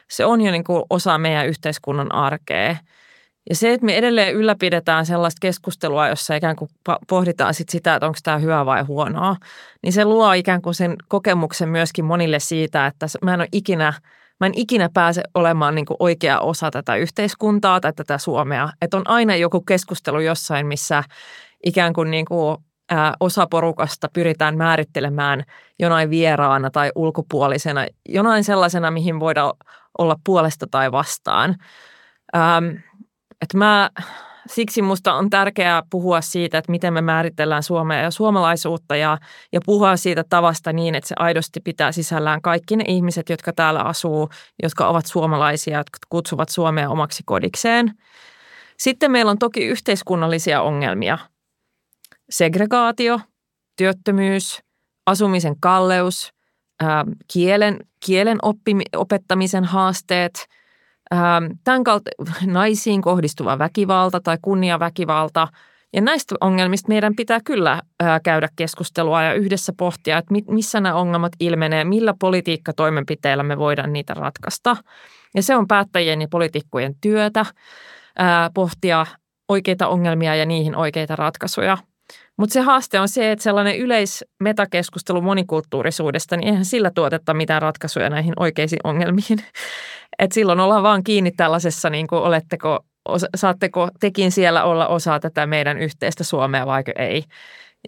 [0.10, 2.76] Se on jo niin kuin osa meidän yhteiskunnan arkea.
[3.50, 6.70] Ja se, että me edelleen ylläpidetään sellaista keskustelua, jossa ikään kuin
[7.10, 9.36] pohditaan sit sitä, että onko tämä hyvä vai huonoa,
[9.84, 13.94] niin se luo ikään kuin sen kokemuksen myöskin monille siitä, että mä en ole ikinä,
[14.40, 18.70] mä en ikinä pääse olemaan niin kuin oikea osa tätä yhteiskuntaa tai tätä Suomea.
[18.82, 21.04] Että on aina joku keskustelu jossain, missä
[21.66, 22.58] ikään kuin, niin kuin
[23.20, 25.44] osa porukasta pyritään määrittelemään
[25.80, 29.54] jonain vieraana tai ulkopuolisena, jonain sellaisena, mihin voidaan
[29.98, 31.56] olla puolesta tai vastaan.
[33.42, 33.90] Että mä
[34.48, 39.18] siksi minusta on tärkeää puhua siitä, että miten me määritellään Suomea ja suomalaisuutta ja,
[39.54, 43.80] ja puhua siitä tavasta niin, että se aidosti pitää sisällään kaikki ne ihmiset, jotka täällä
[43.80, 44.30] asuu,
[44.64, 47.92] jotka ovat suomalaisia, jotka kutsuvat Suomea omaksi kodikseen.
[48.78, 51.18] Sitten meillä on toki yhteiskunnallisia ongelmia.
[52.30, 53.20] Segregaatio,
[53.76, 54.62] työttömyys,
[55.06, 56.34] asumisen kalleus,
[56.84, 60.34] ää, kielen, kielen oppimi, opettamisen haasteet–
[61.14, 62.12] Ähm, tämän kautta
[62.46, 65.48] naisiin kohdistuva väkivalta tai kunniaväkivalta.
[65.94, 67.82] Ja näistä ongelmista meidän pitää kyllä
[68.24, 74.14] käydä keskustelua ja yhdessä pohtia, että missä nämä ongelmat ilmenee, millä politiikkatoimenpiteillä me voidaan niitä
[74.14, 74.78] ratkaista.
[75.36, 77.46] Ja se on päättäjien ja poliitikkojen työtä
[78.54, 79.06] pohtia
[79.50, 81.78] oikeita ongelmia ja niihin oikeita ratkaisuja.
[82.38, 88.10] Mutta se haaste on se, että sellainen yleismetakeskustelu monikulttuurisuudesta, niin eihän sillä tuotetta mitään ratkaisuja
[88.10, 89.40] näihin oikeisiin ongelmiin.
[90.20, 92.80] Et silloin ollaan vaan kiinni tällaisessa, niin kuin oletteko,
[93.36, 97.24] saatteko tekin siellä olla osa tätä meidän yhteistä Suomea vai ei.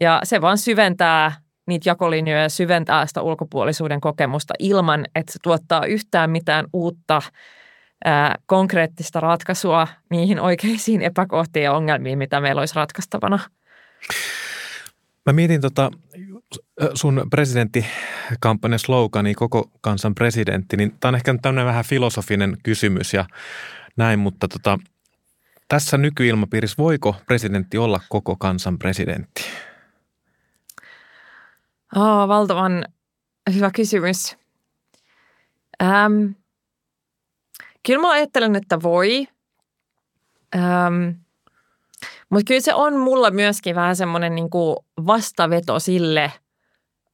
[0.01, 1.31] Ja se vaan syventää
[1.67, 7.21] niitä jakolinjoja ja syventää sitä ulkopuolisuuden kokemusta ilman, että se tuottaa yhtään mitään uutta
[8.05, 13.39] ää, konkreettista ratkaisua niihin oikeisiin epäkohtiin ja ongelmiin, mitä meillä olisi ratkaistavana.
[15.27, 15.91] Mä mietin tota,
[16.93, 23.25] sun presidenttikampanjan slogani, koko kansan presidentti, niin tämä on ehkä tämmöinen vähän filosofinen kysymys ja
[23.97, 24.79] näin, mutta tota,
[25.67, 29.43] tässä nykyilmapiirissä voiko presidentti olla koko kansan presidentti?
[31.95, 32.85] Oh, valtavan
[33.55, 34.37] hyvä kysymys.
[35.83, 36.25] Ähm,
[37.85, 39.27] kyllä mä ajattelen, että voi.
[40.55, 41.09] Ähm,
[42.29, 44.49] mutta kyllä se on mulla myöskin vähän semmoinen niin
[45.05, 46.31] vastaveto sille,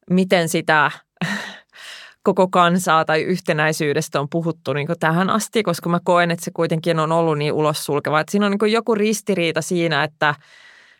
[0.09, 0.91] miten sitä
[2.23, 6.99] koko kansaa tai yhtenäisyydestä on puhuttu niin tähän asti, koska mä koen, että se kuitenkin
[6.99, 8.19] on ollut niin ulos sulkeva.
[8.19, 10.35] Että siinä on niin joku ristiriita siinä, että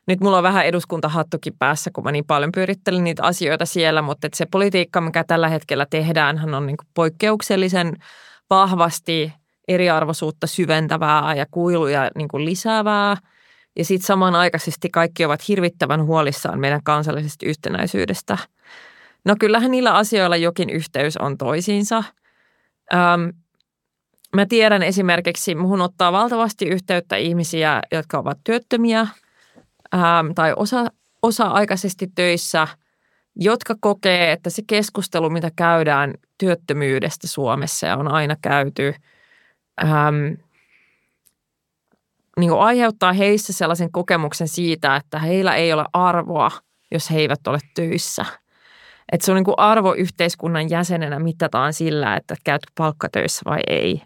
[0.08, 4.28] nyt mulla on vähän eduskuntahattukin päässä, kun mä niin paljon pyörittelen niitä asioita siellä, mutta
[4.34, 7.94] se politiikka, mikä tällä hetkellä tehdään, hän on niin poikkeuksellisen
[8.50, 9.34] vahvasti
[9.68, 13.18] eriarvoisuutta syventävää ja kuiluja niin lisäävää–
[13.76, 18.38] ja sitten samanaikaisesti kaikki ovat hirvittävän huolissaan meidän kansallisesta yhtenäisyydestä.
[19.26, 22.04] No kyllähän niillä asioilla jokin yhteys on toisiinsa.
[22.94, 23.30] Ähm,
[24.36, 29.00] mä tiedän esimerkiksi, muhun ottaa valtavasti yhteyttä ihmisiä, jotka ovat työttömiä
[29.94, 30.86] ähm, tai osa,
[31.22, 32.68] osa-aikaisesti töissä,
[33.36, 38.94] jotka kokee, että se keskustelu, mitä käydään työttömyydestä Suomessa ja on aina käyty,
[39.84, 40.34] ähm,
[42.40, 46.52] niin kuin aiheuttaa heissä sellaisen kokemuksen siitä, että heillä ei ole arvoa,
[46.92, 48.26] jos he eivät ole töissä.
[49.12, 54.02] Että se on niin kuin arvo yhteiskunnan jäsenenä mitataan sillä, että käyt palkkatöissä vai ei.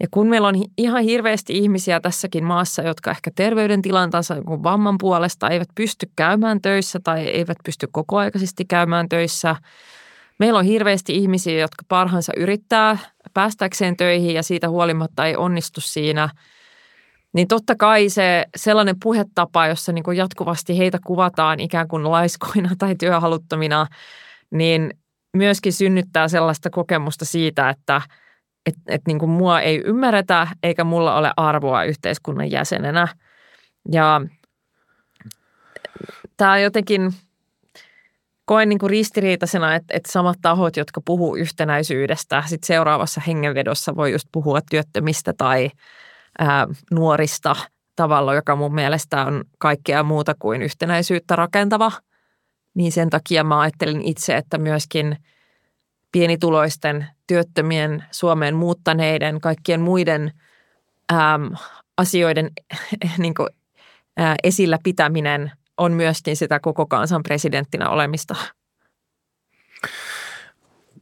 [0.00, 5.48] Ja kun meillä on ihan hirveästi ihmisiä tässäkin maassa, jotka ehkä terveydentilantansa jonkun vamman puolesta
[5.48, 9.56] eivät pysty käymään töissä tai eivät pysty kokoaikaisesti käymään töissä.
[10.38, 12.98] Meillä on hirveästi ihmisiä, jotka parhaansa yrittää
[13.34, 16.28] päästäkseen töihin ja siitä huolimatta ei onnistu siinä–
[17.36, 22.70] niin totta kai se sellainen puhetapa, jossa niin kuin jatkuvasti heitä kuvataan ikään kuin laiskoina
[22.78, 23.86] tai työhaluttomina,
[24.50, 24.94] niin
[25.36, 28.02] myöskin synnyttää sellaista kokemusta siitä, että
[28.66, 33.08] et, et niin kuin mua ei ymmärretä eikä mulla ole arvoa yhteiskunnan jäsenenä.
[33.92, 34.20] Ja
[36.36, 37.12] tämä jotenkin
[38.44, 44.12] koen niin kuin ristiriitaisena, että, että samat tahot, jotka puhuu yhtenäisyydestä, sit seuraavassa hengenvedossa voi
[44.12, 45.70] just puhua työttömistä tai–
[46.38, 47.56] ää, nuorista
[47.96, 51.92] tavalla, joka mun mielestä on kaikkea muuta kuin yhtenäisyyttä rakentava.
[52.74, 55.16] Niin sen takia mä ajattelin itse, että myöskin
[56.12, 60.32] pienituloisten, työttömien, Suomeen muuttaneiden, kaikkien muiden
[61.12, 61.56] äm,
[61.96, 62.50] asioiden
[63.18, 63.48] niin kuin,
[64.16, 68.36] ää, esillä pitäminen on myöskin sitä koko kansan presidenttinä olemista.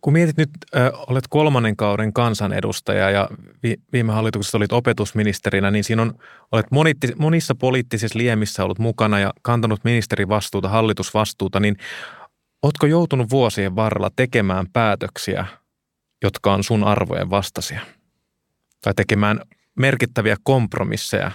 [0.04, 3.28] Kun mietit nyt, äh, olet kolmannen kauden kansanedustaja ja
[3.62, 6.14] vi, viime hallituksessa olit opetusministerinä, niin siinä on,
[6.52, 11.76] olet monitti, monissa poliittisissa liemissä ollut mukana ja kantanut ministerivastuuta, hallitusvastuuta, niin
[12.62, 15.46] oletko joutunut vuosien varrella tekemään päätöksiä,
[16.24, 17.80] jotka on sun arvojen vastaisia?
[18.80, 19.40] Tai tekemään
[19.78, 21.30] merkittäviä kompromisseja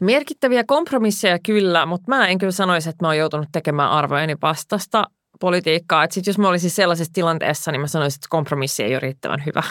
[0.00, 5.04] Merkittäviä kompromisseja kyllä, mutta mä en kyllä sanoisi, että mä oon joutunut tekemään arvojeni vastasta
[5.40, 6.04] politiikkaa.
[6.04, 9.42] Että sit jos mä olisin sellaisessa tilanteessa, niin mä sanoisin, että kompromissi ei ole riittävän
[9.46, 9.62] hyvä.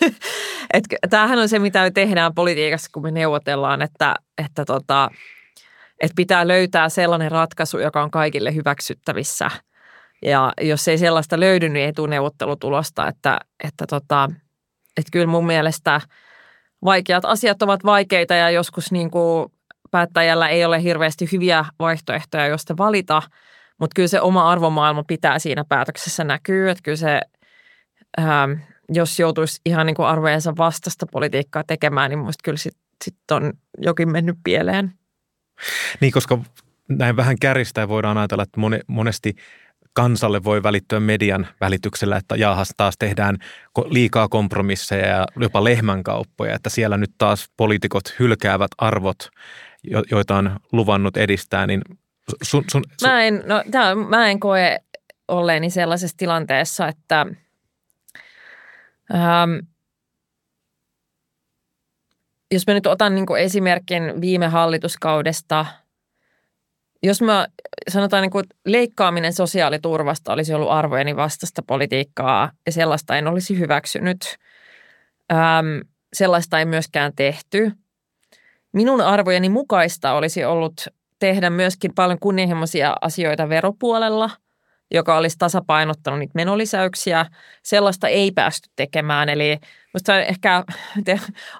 [0.74, 5.10] Et tämähän on se, mitä me tehdään politiikassa, kun me neuvotellaan, että, että, tota,
[6.00, 9.50] että pitää löytää sellainen ratkaisu, joka on kaikille hyväksyttävissä.
[10.22, 13.08] Ja jos ei sellaista löydy, niin ei tule neuvottelutulosta.
[13.08, 14.30] Että, että, tota,
[14.96, 16.00] että kyllä mun mielestä
[16.84, 19.52] vaikeat asiat ovat vaikeita ja joskus niin kuin
[19.90, 23.22] päättäjällä ei ole hirveästi hyviä vaihtoehtoja, joista valita,
[23.78, 27.20] mutta kyllä se oma arvomaailma pitää siinä päätöksessä näkyä, että kyllä se,
[28.20, 28.52] ähm,
[28.88, 33.52] jos joutuisi ihan niin kuin arvojensa vastasta politiikkaa tekemään, niin musta kyllä sitten sit on
[33.78, 34.92] jokin mennyt pieleen.
[36.00, 36.38] Niin, koska
[36.88, 39.36] näin vähän kärjistää voidaan ajatella, että monesti
[39.92, 43.36] kansalle voi välittyä median välityksellä, että jaahas taas tehdään
[43.86, 49.30] liikaa kompromisseja ja jopa lehmänkauppoja, että siellä nyt taas poliitikot hylkäävät arvot,
[50.10, 51.82] joita on luvannut edistää, niin
[52.42, 53.08] sun, sun, sun...
[53.08, 54.78] Mä, en, no, tää, mä en koe
[55.28, 57.26] olleeni sellaisessa tilanteessa, että
[59.14, 59.50] ähm,
[62.52, 65.66] jos mä nyt otan niin esimerkin viime hallituskaudesta–
[67.02, 67.46] jos mä
[67.88, 74.36] sanotaan niin kuin, leikkaaminen sosiaaliturvasta olisi ollut arvojeni vastaista politiikkaa ja sellaista en olisi hyväksynyt.
[75.32, 77.72] Öm, sellaista ei myöskään tehty.
[78.72, 80.86] Minun arvojeni mukaista olisi ollut
[81.18, 84.30] tehdä myöskin paljon kunnianhimoisia asioita veropuolella–
[84.90, 87.26] joka olisi tasapainottanut niitä menolisäyksiä.
[87.62, 89.58] Sellaista ei päästy tekemään, eli
[89.94, 90.64] minusta ehkä,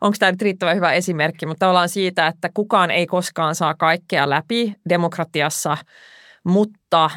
[0.00, 4.30] onko tämä nyt riittävän hyvä esimerkki, mutta tavallaan siitä, että kukaan ei koskaan saa kaikkea
[4.30, 5.76] läpi demokratiassa,
[6.44, 7.10] mutta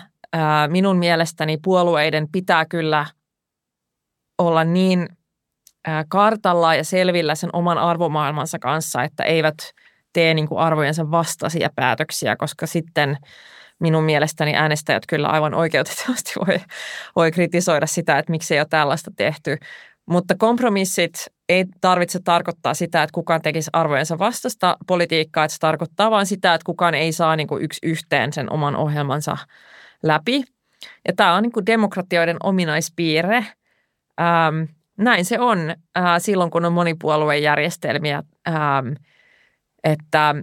[0.68, 3.06] minun mielestäni puolueiden pitää kyllä
[4.38, 5.08] olla niin
[6.10, 9.56] kartalla ja selvillä sen oman arvomaailmansa kanssa, että eivät
[10.14, 13.18] tee niin kuin arvojensa vastaisia päätöksiä, koska sitten–
[13.80, 16.60] minun mielestäni äänestäjät kyllä aivan oikeutettavasti voi,
[17.16, 19.58] voi kritisoida sitä, että miksi ei ole tällaista tehty.
[20.06, 21.14] Mutta kompromissit
[21.50, 26.54] ei tarvitse tarkoittaa sitä, että kukaan tekisi arvojensa vastasta politiikkaa, että se tarkoittaa vain sitä,
[26.54, 29.38] että kukaan ei saa niin kuin yksi yhteen sen oman ohjelmansa
[30.04, 30.44] läpi.
[31.08, 33.46] Ja tämä on niin kuin demokratioiden ominaispiirre.
[34.22, 34.64] Ähm,
[34.98, 38.88] näin se on äh, silloin, kun on monipuoluejärjestelmiä, ähm,
[39.84, 40.36] että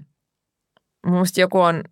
[1.07, 1.83] minusta joku on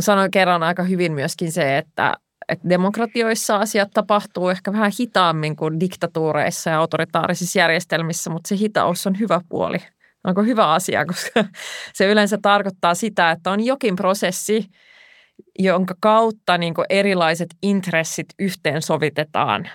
[0.00, 2.14] sanoin kerran aika hyvin myöskin se, että,
[2.48, 9.06] että demokratioissa asiat tapahtuu ehkä vähän hitaammin kuin diktatuureissa ja autoritaarisissa järjestelmissä, mutta se hitaus
[9.06, 9.78] on hyvä puoli.
[10.24, 11.44] Onko hyvä asia, koska
[11.94, 14.66] se yleensä tarkoittaa sitä, että on jokin prosessi,
[15.58, 19.68] jonka kautta niin erilaiset intressit yhteensovitetaan.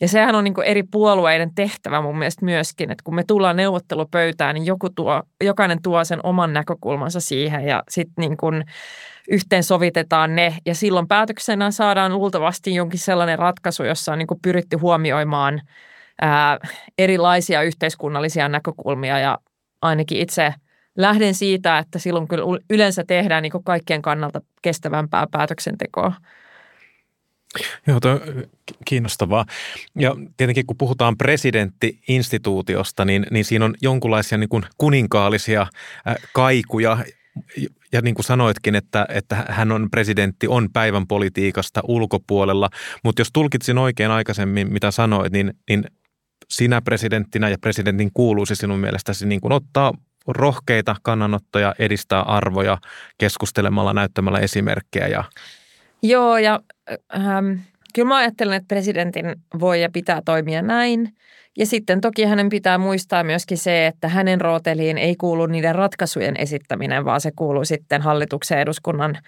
[0.00, 4.54] Ja sehän on niin eri puolueiden tehtävä mun mielestä myöskin, että kun me tullaan neuvottelupöytään,
[4.54, 8.64] niin joku tuo, jokainen tuo sen oman näkökulmansa siihen ja sitten niin kuin
[9.30, 14.76] yhteensovitetaan ne ja silloin päätöksenä saadaan luultavasti jonkin sellainen ratkaisu, jossa on niin kuin pyritty
[14.76, 15.60] huomioimaan
[16.20, 16.58] ää,
[16.98, 19.38] erilaisia yhteiskunnallisia näkökulmia ja
[19.82, 20.54] ainakin itse
[20.96, 26.12] lähden siitä, että silloin kyllä yleensä tehdään niin kaikkien kannalta kestävämpää päätöksentekoa.
[27.86, 28.20] Joo, tuo
[28.84, 29.44] kiinnostavaa.
[29.98, 35.66] Ja tietenkin kun puhutaan presidenttiinstituutiosta, niin, niin siinä on jonkunlaisia niin kuin kuninkaallisia
[36.32, 36.98] kaikuja
[37.92, 42.68] ja niin kuin sanoitkin, että, että hän on presidentti, on päivän politiikasta ulkopuolella,
[43.04, 45.84] mutta jos tulkitsin oikein aikaisemmin, mitä sanoit, niin, niin
[46.50, 49.92] sinä presidenttinä ja presidentin kuuluisi sinun mielestäsi niin kuin ottaa
[50.28, 52.78] rohkeita kannanottoja, edistää arvoja
[53.18, 55.06] keskustelemalla, näyttämällä esimerkkejä.
[55.06, 55.24] Ja...
[56.02, 56.60] Joo, ja
[57.14, 57.52] ähm,
[57.94, 61.08] kyllä mä ajattelen, että presidentin voi ja pitää toimia näin–
[61.58, 66.36] ja sitten toki hänen pitää muistaa myöskin se, että hänen rooteliin ei kuulu niiden ratkaisujen
[66.36, 69.18] esittäminen, vaan se kuuluu sitten hallituksen eduskunnan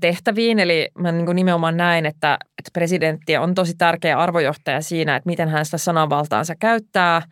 [0.00, 0.58] tehtäviin.
[0.58, 5.28] Eli mä niin kuin nimenomaan näin, että, että presidentti on tosi tärkeä arvojohtaja siinä, että
[5.30, 7.22] miten hän sitä sananvaltaansa käyttää,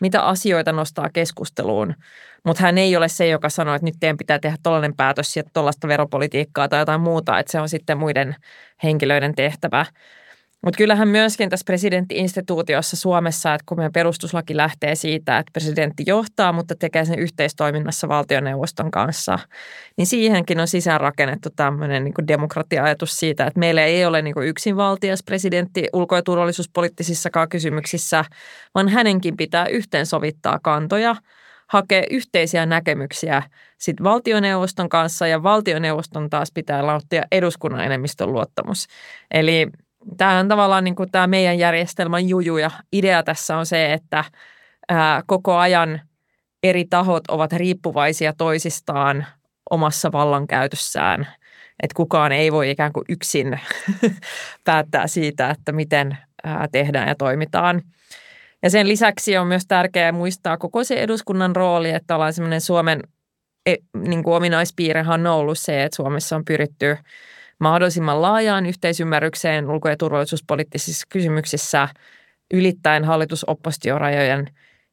[0.00, 1.94] mitä asioita nostaa keskusteluun.
[2.44, 5.42] Mutta hän ei ole se, joka sanoo, että nyt teidän pitää tehdä tollainen päätös ja
[5.52, 8.36] tuollaista veropolitiikkaa tai jotain muuta, että se on sitten muiden
[8.82, 9.86] henkilöiden tehtävä.
[10.64, 16.52] Mutta kyllähän myöskin tässä presidenttiinstituutiossa Suomessa, että kun meidän perustuslaki lähtee siitä, että presidentti johtaa,
[16.52, 19.38] mutta tekee sen yhteistoiminnassa valtioneuvoston kanssa,
[19.96, 25.88] niin siihenkin on sisäänrakennettu tämmöinen niin demokratia-ajatus siitä, että meillä ei ole niin yksinvaltias presidentti
[25.92, 28.24] ulko- ja turvallisuuspoliittisissakaan kysymyksissä,
[28.74, 31.16] vaan hänenkin pitää yhteensovittaa kantoja,
[31.66, 33.42] hakea yhteisiä näkemyksiä
[33.78, 38.86] sitten valtioneuvoston kanssa ja valtioneuvoston taas pitää nauttia eduskunnan enemmistön luottamus.
[39.30, 39.66] Eli
[40.16, 44.24] tämä on tavallaan niin kuin tämä meidän järjestelmän juju ja idea tässä on se, että
[44.88, 46.00] ää, koko ajan
[46.62, 49.26] eri tahot ovat riippuvaisia toisistaan
[49.70, 51.20] omassa vallankäytössään.
[51.82, 53.60] Että kukaan ei voi ikään kuin yksin
[54.64, 57.82] päättää siitä, että miten ää, tehdään ja toimitaan.
[58.62, 63.00] Ja sen lisäksi on myös tärkeää muistaa koko se eduskunnan rooli, että ollaan semmoinen Suomen
[63.66, 66.96] e, niin kuin ominaispiirrehan on ollut se, että Suomessa on pyritty–
[67.60, 71.88] mahdollisimman laajaan yhteisymmärrykseen ulko- ja turvallisuuspoliittisissa kysymyksissä
[72.54, 74.46] ylittäen hallitusoppositiorajojen.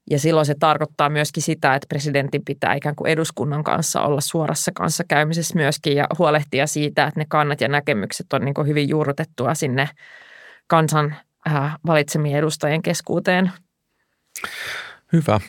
[0.09, 4.71] Ja silloin se tarkoittaa myöskin sitä, että presidentin pitää ikään kuin eduskunnan kanssa olla suorassa
[4.75, 9.89] kanssakäymisessä myöskin ja huolehtia siitä, että ne kannat ja näkemykset on niin hyvin juurrutettua sinne
[10.67, 11.15] kansan
[11.47, 13.51] äh, valitsemien edustajien keskuuteen.
[15.13, 15.39] Hyvä.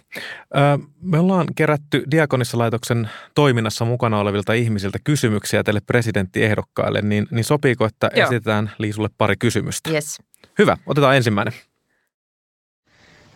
[1.02, 8.10] Me ollaan kerätty Diakonissa-laitoksen toiminnassa mukana olevilta ihmisiltä kysymyksiä teille presidenttiehdokkaille, niin, niin sopiiko, että
[8.16, 8.24] Joo.
[8.24, 9.90] esitetään Liisulle pari kysymystä?
[9.90, 10.18] Yes.
[10.58, 11.54] Hyvä, otetaan ensimmäinen.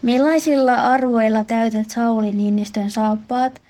[0.02, 3.62] Millaisilla arvoilla täytät Sauli Niinistön saappaat?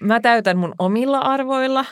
[0.00, 1.84] mä täytän mun omilla arvoilla.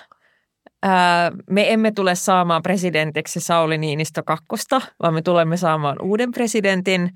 [1.51, 7.11] me emme tule saamaan presidentiksi Sauli Niinistö kakkosta, vaan me tulemme saamaan uuden presidentin.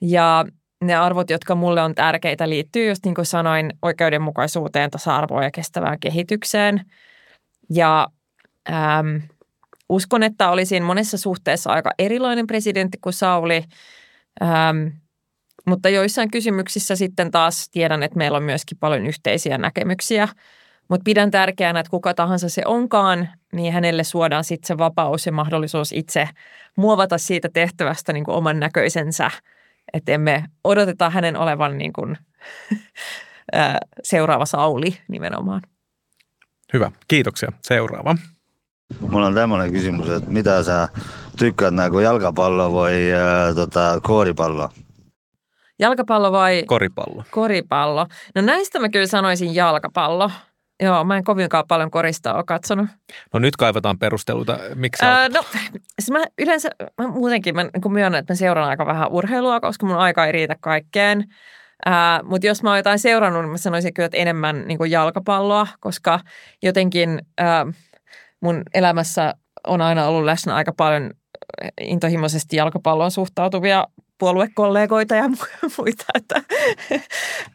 [0.00, 0.44] Ja
[0.84, 6.00] ne arvot, jotka mulle on tärkeitä, liittyy just niin kuin sanoin oikeudenmukaisuuteen, tasa-arvoon ja kestävään
[6.00, 6.80] kehitykseen.
[7.70, 8.08] Ja
[8.70, 9.16] ähm,
[9.88, 13.64] uskon, että olisin monessa suhteessa aika erilainen presidentti kuin Sauli,
[14.42, 14.86] ähm,
[15.66, 20.28] mutta joissain kysymyksissä sitten taas tiedän, että meillä on myöskin paljon yhteisiä näkemyksiä.
[20.88, 25.32] Mutta pidän tärkeänä, että kuka tahansa se onkaan, niin hänelle suodaan sitten se vapaus ja
[25.32, 26.28] mahdollisuus itse
[26.76, 29.30] muovata siitä tehtävästä niin kuin oman näköisensä.
[29.92, 32.16] Että emme odoteta hänen olevan niin kuin,
[34.02, 35.62] seuraava Sauli nimenomaan.
[36.72, 37.52] Hyvä, kiitoksia.
[37.62, 38.16] Seuraava.
[39.00, 40.88] Mulla on tämmöinen kysymys, että mitä sä
[41.38, 44.68] tykkäät, näkö jalkapallo vai ää, tota, koripallo?
[45.78, 46.62] Jalkapallo vai?
[46.66, 47.24] Koripallo.
[47.30, 48.06] Koripallo.
[48.34, 50.30] No näistä mä kyllä sanoisin jalkapallo.
[50.82, 52.86] Joo, mä en kovinkaan paljon korista ole katsonut.
[53.32, 54.58] No nyt kaivataan perusteluita.
[54.74, 55.44] Miksi öö, No
[56.00, 59.86] siis mä yleensä, mä muutenkin mä niin myönnän, että mä seuraan aika vähän urheilua, koska
[59.86, 61.24] mun aika ei riitä kaikkeen.
[61.88, 64.90] Äh, Mutta jos mä oon jotain seurannut, niin mä sanoisin kyllä, että enemmän niin kuin
[64.90, 66.20] jalkapalloa, koska
[66.62, 67.66] jotenkin äh,
[68.40, 69.34] mun elämässä
[69.66, 71.10] on aina ollut läsnä aika paljon
[71.80, 73.86] intohimoisesti jalkapalloon suhtautuvia
[74.18, 75.24] puoluekollegoita ja
[75.78, 76.42] muita, että,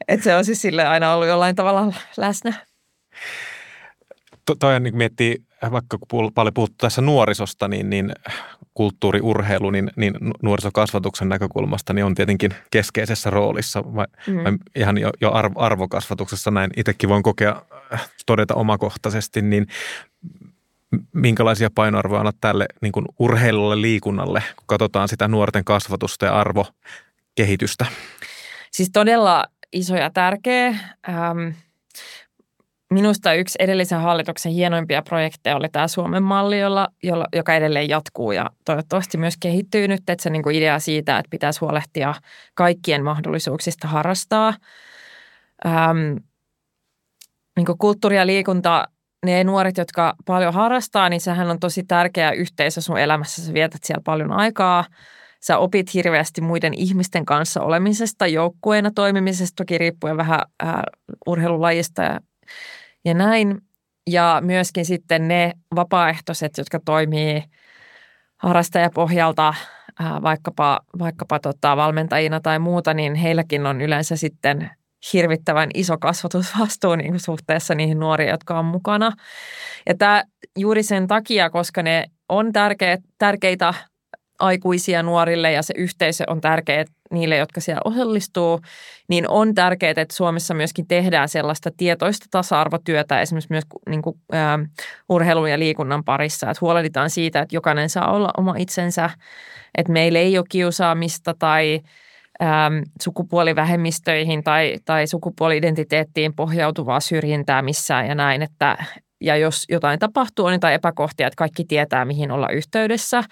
[0.07, 2.53] että se on siis sille aina ollut jollain tavalla läsnä.
[4.45, 8.13] To, toi niin miettii, vaikka kun paljon puhuttu tässä nuorisosta, niin, niin
[8.73, 13.83] kulttuuriurheilu, niin, niin nuorisokasvatuksen näkökulmasta niin on tietenkin keskeisessä roolissa.
[13.95, 14.43] Vai, mm.
[14.43, 17.61] vai ihan jo, jo arvokasvatuksessa näin itsekin voin kokea,
[18.25, 19.67] todeta omakohtaisesti, niin
[21.13, 27.85] minkälaisia painoarvoja annat tälle niin kuin urheilulle, liikunnalle, kun katsotaan sitä nuorten kasvatusta ja arvokehitystä?
[28.71, 30.67] Siis todella iso ja tärkeä.
[31.09, 31.49] Ähm,
[32.93, 38.31] minusta yksi edellisen hallituksen hienoimpia projekteja oli tämä Suomen malli, jolla, jolla, joka edelleen jatkuu
[38.31, 40.09] ja toivottavasti myös kehittyy nyt.
[40.09, 42.13] Että se niin kuin idea siitä, että pitäisi huolehtia
[42.53, 44.53] kaikkien mahdollisuuksista harrastaa.
[45.65, 46.17] Ähm,
[47.55, 48.87] niin kuin kulttuuri ja liikunta
[49.25, 53.41] ne nuoret, jotka paljon harrastaa, niin sehän on tosi tärkeä yhteisö sun elämässä.
[53.41, 54.85] Sä vietät siellä paljon aikaa.
[55.41, 60.73] Sä opit hirveästi muiden ihmisten kanssa olemisesta, joukkueena toimimisesta, toki riippuen vähän äh,
[61.27, 62.19] urheilulajista ja,
[63.05, 63.61] ja näin.
[64.09, 67.43] Ja myöskin sitten ne vapaaehtoiset, jotka toimii
[68.37, 74.69] harrastajapohjalta äh, vaikkapa, vaikkapa tota, valmentajina tai muuta, niin heilläkin on yleensä sitten–
[75.13, 79.11] hirvittävän iso kasvatusvastuu niin kuin suhteessa niihin nuoriin, jotka on mukana.
[79.87, 80.23] Ja tämä
[80.57, 83.73] juuri sen takia, koska ne on tärkeä, tärkeitä
[84.39, 88.59] aikuisia nuorille ja se yhteisö on tärkeä niille, jotka siellä osallistuu,
[89.07, 94.59] niin on tärkeää, että Suomessa myöskin tehdään sellaista tietoista tasa-arvotyötä esimerkiksi myös niin kuin, ä,
[95.09, 99.09] urheilun ja liikunnan parissa, että huolehditaan siitä, että jokainen saa olla oma itsensä,
[99.77, 101.79] että meillä ei ole kiusaamista tai
[102.41, 108.77] äm, sukupuolivähemmistöihin tai, tai sukupuoli-identiteettiin pohjautuvaa syrjintää missään ja näin, että
[109.21, 113.23] ja jos jotain tapahtuu, on jotain epäkohtia, että kaikki tietää, mihin olla yhteydessä,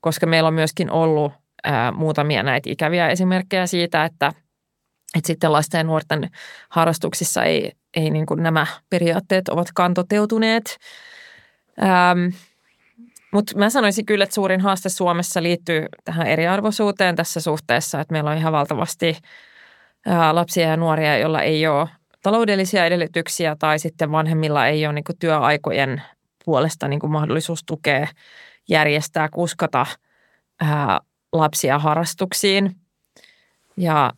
[0.00, 1.32] koska meillä on myöskin ollut
[1.64, 4.32] ää, muutamia näitä ikäviä esimerkkejä siitä, että,
[5.16, 6.30] että sitten lasten ja nuorten
[6.70, 10.76] harrastuksissa ei, ei niin kuin nämä periaatteet ovatkaan toteutuneet.
[11.82, 12.34] Ähm,
[13.32, 18.30] mutta mä sanoisin kyllä, että suurin haaste Suomessa liittyy tähän eriarvoisuuteen tässä suhteessa, että meillä
[18.30, 19.16] on ihan valtavasti
[20.32, 21.88] lapsia ja nuoria, joilla ei ole
[22.22, 26.02] taloudellisia edellytyksiä tai sitten vanhemmilla ei ole niin työaikojen
[26.44, 28.06] puolesta niin kuin mahdollisuus tukea,
[28.68, 29.86] järjestää, kuskata
[30.60, 31.00] ää,
[31.32, 32.76] lapsia harrastuksiin.
[33.76, 34.12] Ja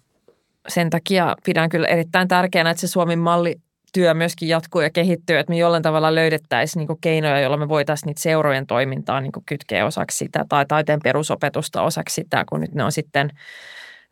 [0.68, 3.56] sen takia pidän kyllä erittäin tärkeänä, että se Suomen malli
[3.92, 8.06] työ myöskin jatkuu ja kehittyy, että me jollain tavalla löydettäisiin niin keinoja, joilla me voitaisiin
[8.06, 12.84] niitä seurojen toimintaa niin kytkeä osaksi sitä tai taiteen perusopetusta osaksi sitä, kun nyt ne
[12.84, 13.30] on sitten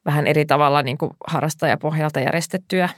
[0.05, 2.89] vähän eri tavalla niin harrastajapohjalta järjestettyjä,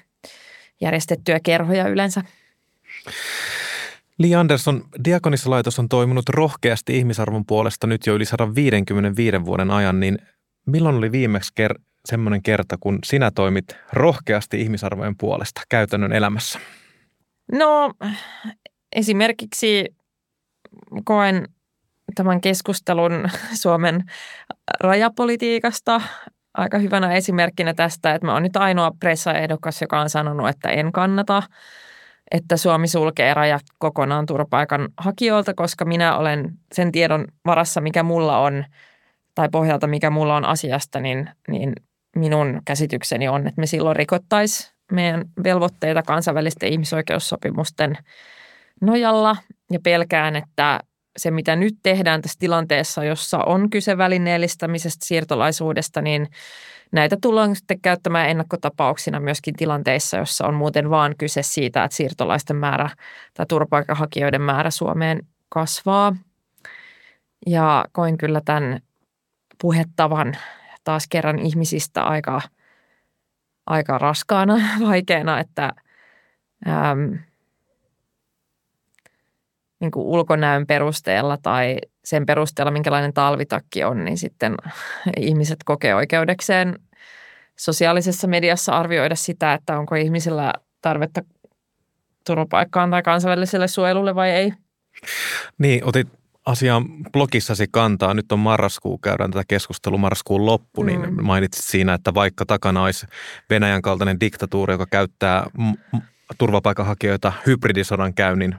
[0.80, 2.22] järjestettyjä kerhoja yleensä.
[4.22, 10.18] Li Andersson, Diakonissalaitos on toiminut rohkeasti ihmisarvon puolesta nyt jo yli 155 vuoden ajan, niin
[10.66, 16.58] milloin oli viimeksi ker- semmoinen kerta, kun sinä toimit rohkeasti ihmisarvojen puolesta käytännön elämässä?
[17.52, 17.92] No
[18.96, 19.86] esimerkiksi
[21.04, 21.48] koen
[22.14, 23.28] tämän keskustelun
[23.62, 24.04] Suomen
[24.80, 26.00] rajapolitiikasta
[26.54, 30.92] aika hyvänä esimerkkinä tästä, että mä oon nyt ainoa pressaehdokas, joka on sanonut, että en
[30.92, 31.42] kannata,
[32.32, 38.38] että Suomi sulkee rajat kokonaan turvapaikan hakijoilta, koska minä olen sen tiedon varassa, mikä mulla
[38.38, 38.64] on,
[39.34, 41.72] tai pohjalta, mikä mulla on asiasta, niin, niin
[42.16, 47.98] minun käsitykseni on, että me silloin rikottaisiin meidän velvoitteita kansainvälisten ihmisoikeussopimusten
[48.80, 49.36] nojalla.
[49.70, 50.80] Ja pelkään, että
[51.16, 56.28] se, mitä nyt tehdään tässä tilanteessa, jossa on kyse välineellistämisestä, siirtolaisuudesta, niin
[56.92, 62.56] näitä tullaan sitten käyttämään ennakkotapauksina myöskin tilanteissa, jossa on muuten vaan kyse siitä, että siirtolaisten
[62.56, 62.90] määrä
[63.34, 66.16] tai turvapaikanhakijoiden määrä Suomeen kasvaa.
[67.46, 68.80] Ja koin kyllä tämän
[69.60, 70.36] puhettavan
[70.84, 72.40] taas kerran ihmisistä aika,
[73.66, 74.54] aika raskaana,
[74.88, 75.72] vaikeana, että
[76.68, 77.14] ähm,
[79.82, 84.54] niin kuin ulkonäön perusteella tai sen perusteella, minkälainen talvitakki on, niin sitten
[85.16, 86.78] ihmiset kokee oikeudekseen
[87.56, 91.22] sosiaalisessa mediassa arvioida sitä, että onko ihmisillä tarvetta
[92.26, 94.52] turvapaikkaan tai kansainväliselle suojelulle vai ei.
[95.58, 96.08] Niin, otit
[96.46, 98.14] asiaan blogissasi kantaa.
[98.14, 101.24] Nyt on marraskuu, käydään tätä keskustelua marraskuun loppu, niin mm.
[101.24, 103.06] mainitsit siinä, että vaikka takana olisi
[103.50, 105.46] Venäjän kaltainen diktatuuri, joka käyttää
[106.38, 108.56] turvapaikanhakijoita hybridisodan käynnin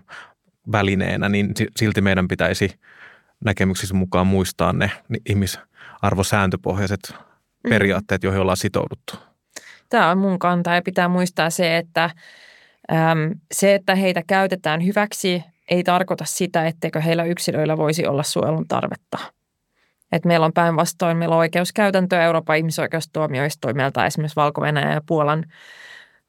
[0.72, 2.80] välineenä, niin silti meidän pitäisi
[3.45, 4.91] näkemyksissä mukaan muistaa ne
[5.30, 7.70] ihmisarvosääntöpohjaiset mm.
[7.70, 9.16] periaatteet, joihin ollaan sitouduttu.
[9.89, 12.09] Tämä on mun kanta ja pitää muistaa se, että äm,
[13.51, 19.18] se, että heitä käytetään hyväksi, ei tarkoita sitä, etteikö heillä yksilöillä voisi olla suojelun tarvetta.
[20.11, 25.45] Et meillä on päinvastoin, meillä on oikeuskäytäntöä Euroopan ihmisoikeustuomioistuimelta, esimerkiksi valko ja Puolan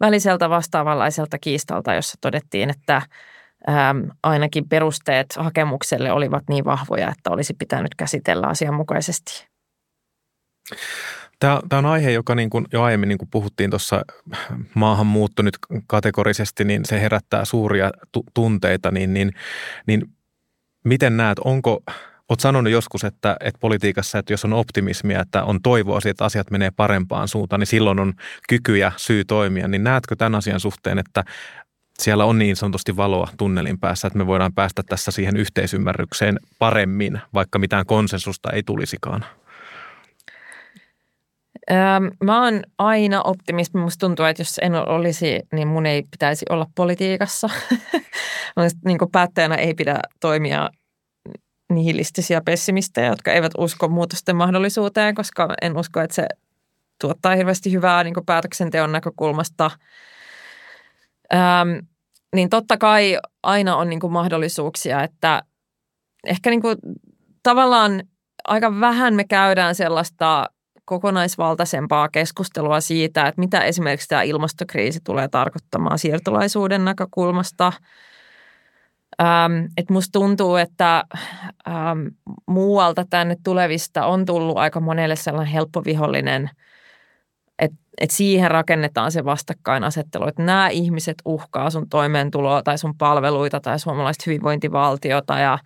[0.00, 3.02] väliseltä vastaavanlaiselta kiistalta, jossa todettiin, että
[3.68, 9.46] ähm, ainakin perusteet hakemukselle olivat niin vahvoja, että olisi pitänyt käsitellä asianmukaisesti.
[11.38, 14.02] Tämä, tämä on aihe, joka niin kuin jo aiemmin niin kuin puhuttiin tuossa
[14.74, 19.32] maahanmuutto nyt kategorisesti, niin se herättää suuria tu- tunteita, niin, niin,
[19.86, 20.02] niin
[20.84, 21.82] miten näet, onko,
[22.28, 26.24] Olet sanonut joskus, että, että politiikassa, että jos on optimismia, että on toivoa siitä, että
[26.24, 28.12] asiat menee parempaan suuntaan, niin silloin on
[28.48, 29.68] kyky ja syy toimia.
[29.68, 31.24] Niin näetkö tämän asian suhteen, että
[31.98, 37.20] siellä on niin sanotusti valoa tunnelin päässä, että me voidaan päästä tässä siihen yhteisymmärrykseen paremmin,
[37.34, 39.24] vaikka mitään konsensusta ei tulisikaan?
[42.24, 43.80] Mä oon aina optimismi.
[43.80, 47.50] Musta tuntuu, että jos en olisi, niin mun ei pitäisi olla politiikassa.
[48.84, 50.70] niin päättäjänä ei pidä toimia
[51.72, 56.26] nihilistisiä pessimistejä, jotka eivät usko muutosten mahdollisuuteen, koska en usko, että se
[57.00, 59.70] tuottaa hirveästi hyvää niin päätöksenteon näkökulmasta–
[61.34, 61.86] Ähm,
[62.34, 65.42] niin totta kai aina on niin kuin mahdollisuuksia, että
[66.26, 66.76] ehkä niin kuin
[67.42, 68.02] tavallaan
[68.44, 70.46] aika vähän me käydään sellaista
[70.84, 77.72] kokonaisvaltaisempaa keskustelua siitä, että mitä esimerkiksi tämä ilmastokriisi tulee tarkoittamaan siirtolaisuuden näkökulmasta.
[79.22, 81.04] Ähm, että musta tuntuu, että
[81.68, 82.06] ähm,
[82.46, 86.50] muualta tänne tulevista on tullut aika monelle sellainen helppo vihollinen–
[88.00, 93.78] et siihen rakennetaan se vastakkainasettelu, että nämä ihmiset uhkaa sun toimeentuloa tai sun palveluita tai
[93.78, 95.58] suomalaista hyvinvointivaltiota ja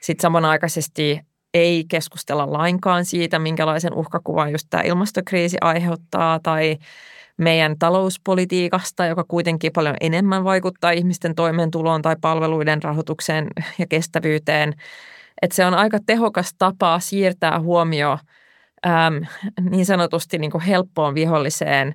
[0.00, 1.20] sitten samanaikaisesti
[1.54, 6.76] ei keskustella lainkaan siitä, minkälaisen uhkakuvan just tämä ilmastokriisi aiheuttaa tai
[7.36, 13.46] meidän talouspolitiikasta, joka kuitenkin paljon enemmän vaikuttaa ihmisten toimeentuloon tai palveluiden rahoitukseen
[13.78, 14.74] ja kestävyyteen.
[15.42, 18.18] Että se on aika tehokas tapa siirtää huomio–
[18.86, 19.26] äm,
[19.70, 21.94] niin sanotusti niin kuin helppoon viholliseen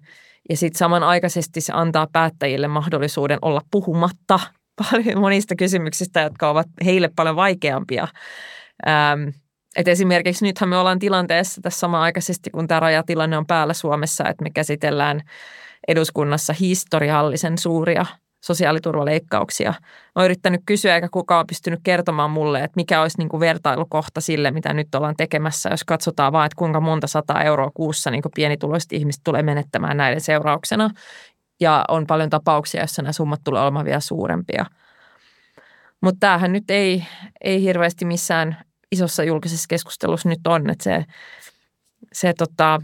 [0.49, 4.39] ja sitten samanaikaisesti se antaa päättäjille mahdollisuuden olla puhumatta
[4.91, 8.07] paljon monista kysymyksistä, jotka ovat heille paljon vaikeampia.
[8.87, 9.29] Ähm,
[9.75, 14.43] et esimerkiksi nythän me ollaan tilanteessa tässä samanaikaisesti, kun tämä rajatilanne on päällä Suomessa, että
[14.43, 15.21] me käsitellään
[15.87, 18.05] eduskunnassa historiallisen suuria
[18.41, 19.73] sosiaaliturvaleikkauksia.
[20.15, 24.51] Olen yrittänyt kysyä, eikä kukaan pystynyt kertomaan mulle, että mikä olisi niin kuin vertailukohta sille,
[24.51, 28.31] mitä nyt ollaan tekemässä, jos katsotaan vaan, että kuinka monta sata euroa kuussa niin kuin
[28.35, 30.89] pienituloiset ihmiset tulee menettämään näiden seurauksena.
[31.59, 34.65] Ja on paljon tapauksia, joissa nämä summat tulee olemaan vielä suurempia.
[36.01, 37.05] Mutta tämähän nyt ei,
[37.43, 38.57] ei hirveästi missään
[38.91, 41.05] isossa julkisessa keskustelussa nyt on, että se,
[42.13, 42.81] se tota,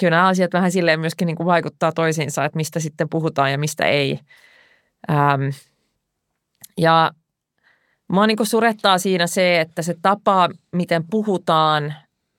[0.00, 3.58] kyllä nämä asiat vähän silleen myöskin niin kuin vaikuttaa toisiinsa, että mistä sitten puhutaan ja
[3.58, 4.18] mistä ei–
[5.10, 5.42] Ähm,
[6.78, 7.10] ja
[8.08, 11.94] mua niin surettaa siinä se, että se tapa, miten puhutaan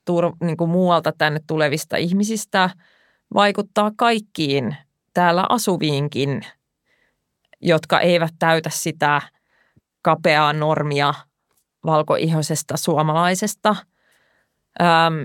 [0.06, 2.70] tur, niin kuin muualta tänne tulevista ihmisistä,
[3.34, 4.76] vaikuttaa kaikkiin
[5.14, 6.42] täällä asuviinkin,
[7.62, 9.22] jotka eivät täytä sitä
[10.02, 11.14] kapeaa normia
[11.86, 13.76] valkoihoisesta suomalaisesta.
[14.82, 15.24] Ähm,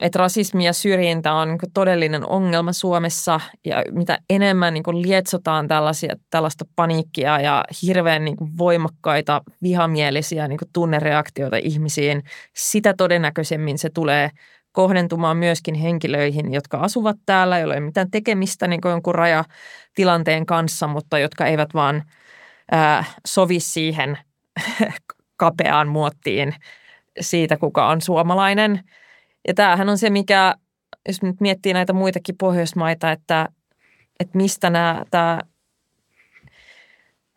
[0.00, 6.14] että rasismi ja syrjintä on niin todellinen ongelma Suomessa ja mitä enemmän niin lietsotaan tällaisia,
[6.30, 12.22] tällaista paniikkia ja hirveän niin voimakkaita vihamielisiä niin tunnereaktioita ihmisiin,
[12.52, 14.30] sitä todennäköisemmin se tulee
[14.72, 20.86] kohdentumaan myöskin henkilöihin, jotka asuvat täällä, joilla ei ole mitään tekemistä niin jonkun rajatilanteen kanssa,
[20.86, 22.02] mutta jotka eivät vaan
[22.70, 24.18] ää, sovi siihen
[25.36, 26.54] kapeaan muottiin
[27.20, 28.80] siitä, kuka on suomalainen–
[29.48, 30.54] ja tämähän on se, mikä,
[31.08, 33.48] jos nyt miettii näitä muitakin Pohjoismaita, että,
[34.20, 35.40] että mistä nämä, tämä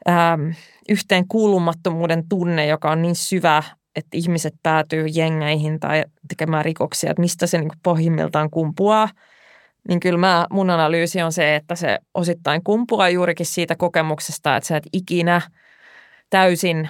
[0.09, 0.49] ähm,
[0.89, 3.63] yhteen kuulumattomuuden tunne, joka on niin syvä,
[3.95, 9.09] että ihmiset päätyy jengeihin tai tekemään rikoksia, että mistä se niin pohjimmiltaan kumpuaa,
[9.87, 14.67] niin kyllä mä, mun analyysi on se, että se osittain kumpuaa juurikin siitä kokemuksesta, että
[14.67, 15.41] sä et ikinä
[16.29, 16.89] täysin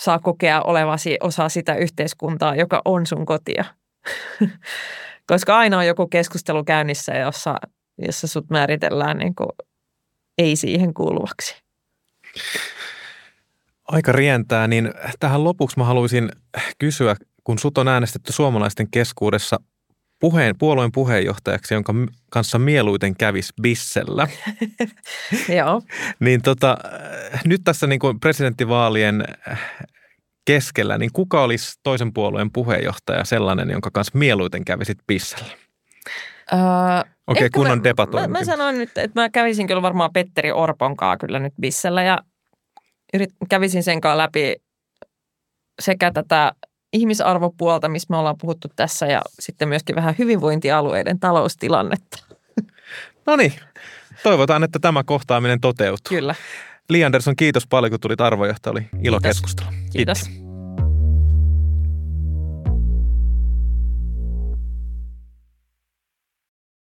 [0.00, 3.64] saa kokea olevasi osa sitä yhteiskuntaa, joka on sun kotia.
[5.26, 7.54] Koska aina on joku keskustelu käynnissä, jossa,
[7.98, 9.50] jossa sut määritellään niin kuin
[10.38, 11.62] ei siihen kuuluvaksi.
[13.84, 16.28] Aika rientää, niin tähän lopuksi mä haluaisin
[16.78, 19.60] kysyä, kun sut on äänestetty suomalaisten keskuudessa
[20.20, 21.94] puheen, puolueen puheenjohtajaksi, jonka
[22.30, 24.28] kanssa mieluiten kävisi Bissellä.
[25.58, 25.82] Joo.
[26.20, 26.78] niin tota,
[27.44, 29.24] nyt tässä niin kuin presidenttivaalien
[30.48, 35.52] keskellä, niin kuka olisi toisen puolueen puheenjohtaja sellainen, jonka kanssa mieluiten kävisit pissällä?
[36.52, 36.58] Öö,
[37.26, 38.32] Okei, okay, kunnon debatointi.
[38.32, 42.02] Mä, mä sanoin nyt, että mä kävisin kyllä varmaan Petteri Orpon kanssa kyllä nyt bissellä
[42.02, 42.18] ja
[43.14, 44.56] yrit, kävisin sen kanssa läpi
[45.80, 46.52] sekä tätä
[46.92, 52.24] ihmisarvopuolta, missä me ollaan puhuttu tässä ja sitten myöskin vähän hyvinvointialueiden taloustilannetta.
[53.26, 53.52] No niin,
[54.22, 56.08] toivotaan, että tämä kohtaaminen toteutuu.
[56.08, 56.34] Kyllä.
[56.90, 58.72] Li Andersson, kiitos paljon, kun tulit arvojohtaja.
[58.72, 59.22] Oli ilo kiitos.
[59.22, 59.72] keskustella.
[59.92, 60.22] Kiitos.
[60.22, 60.47] kiitos.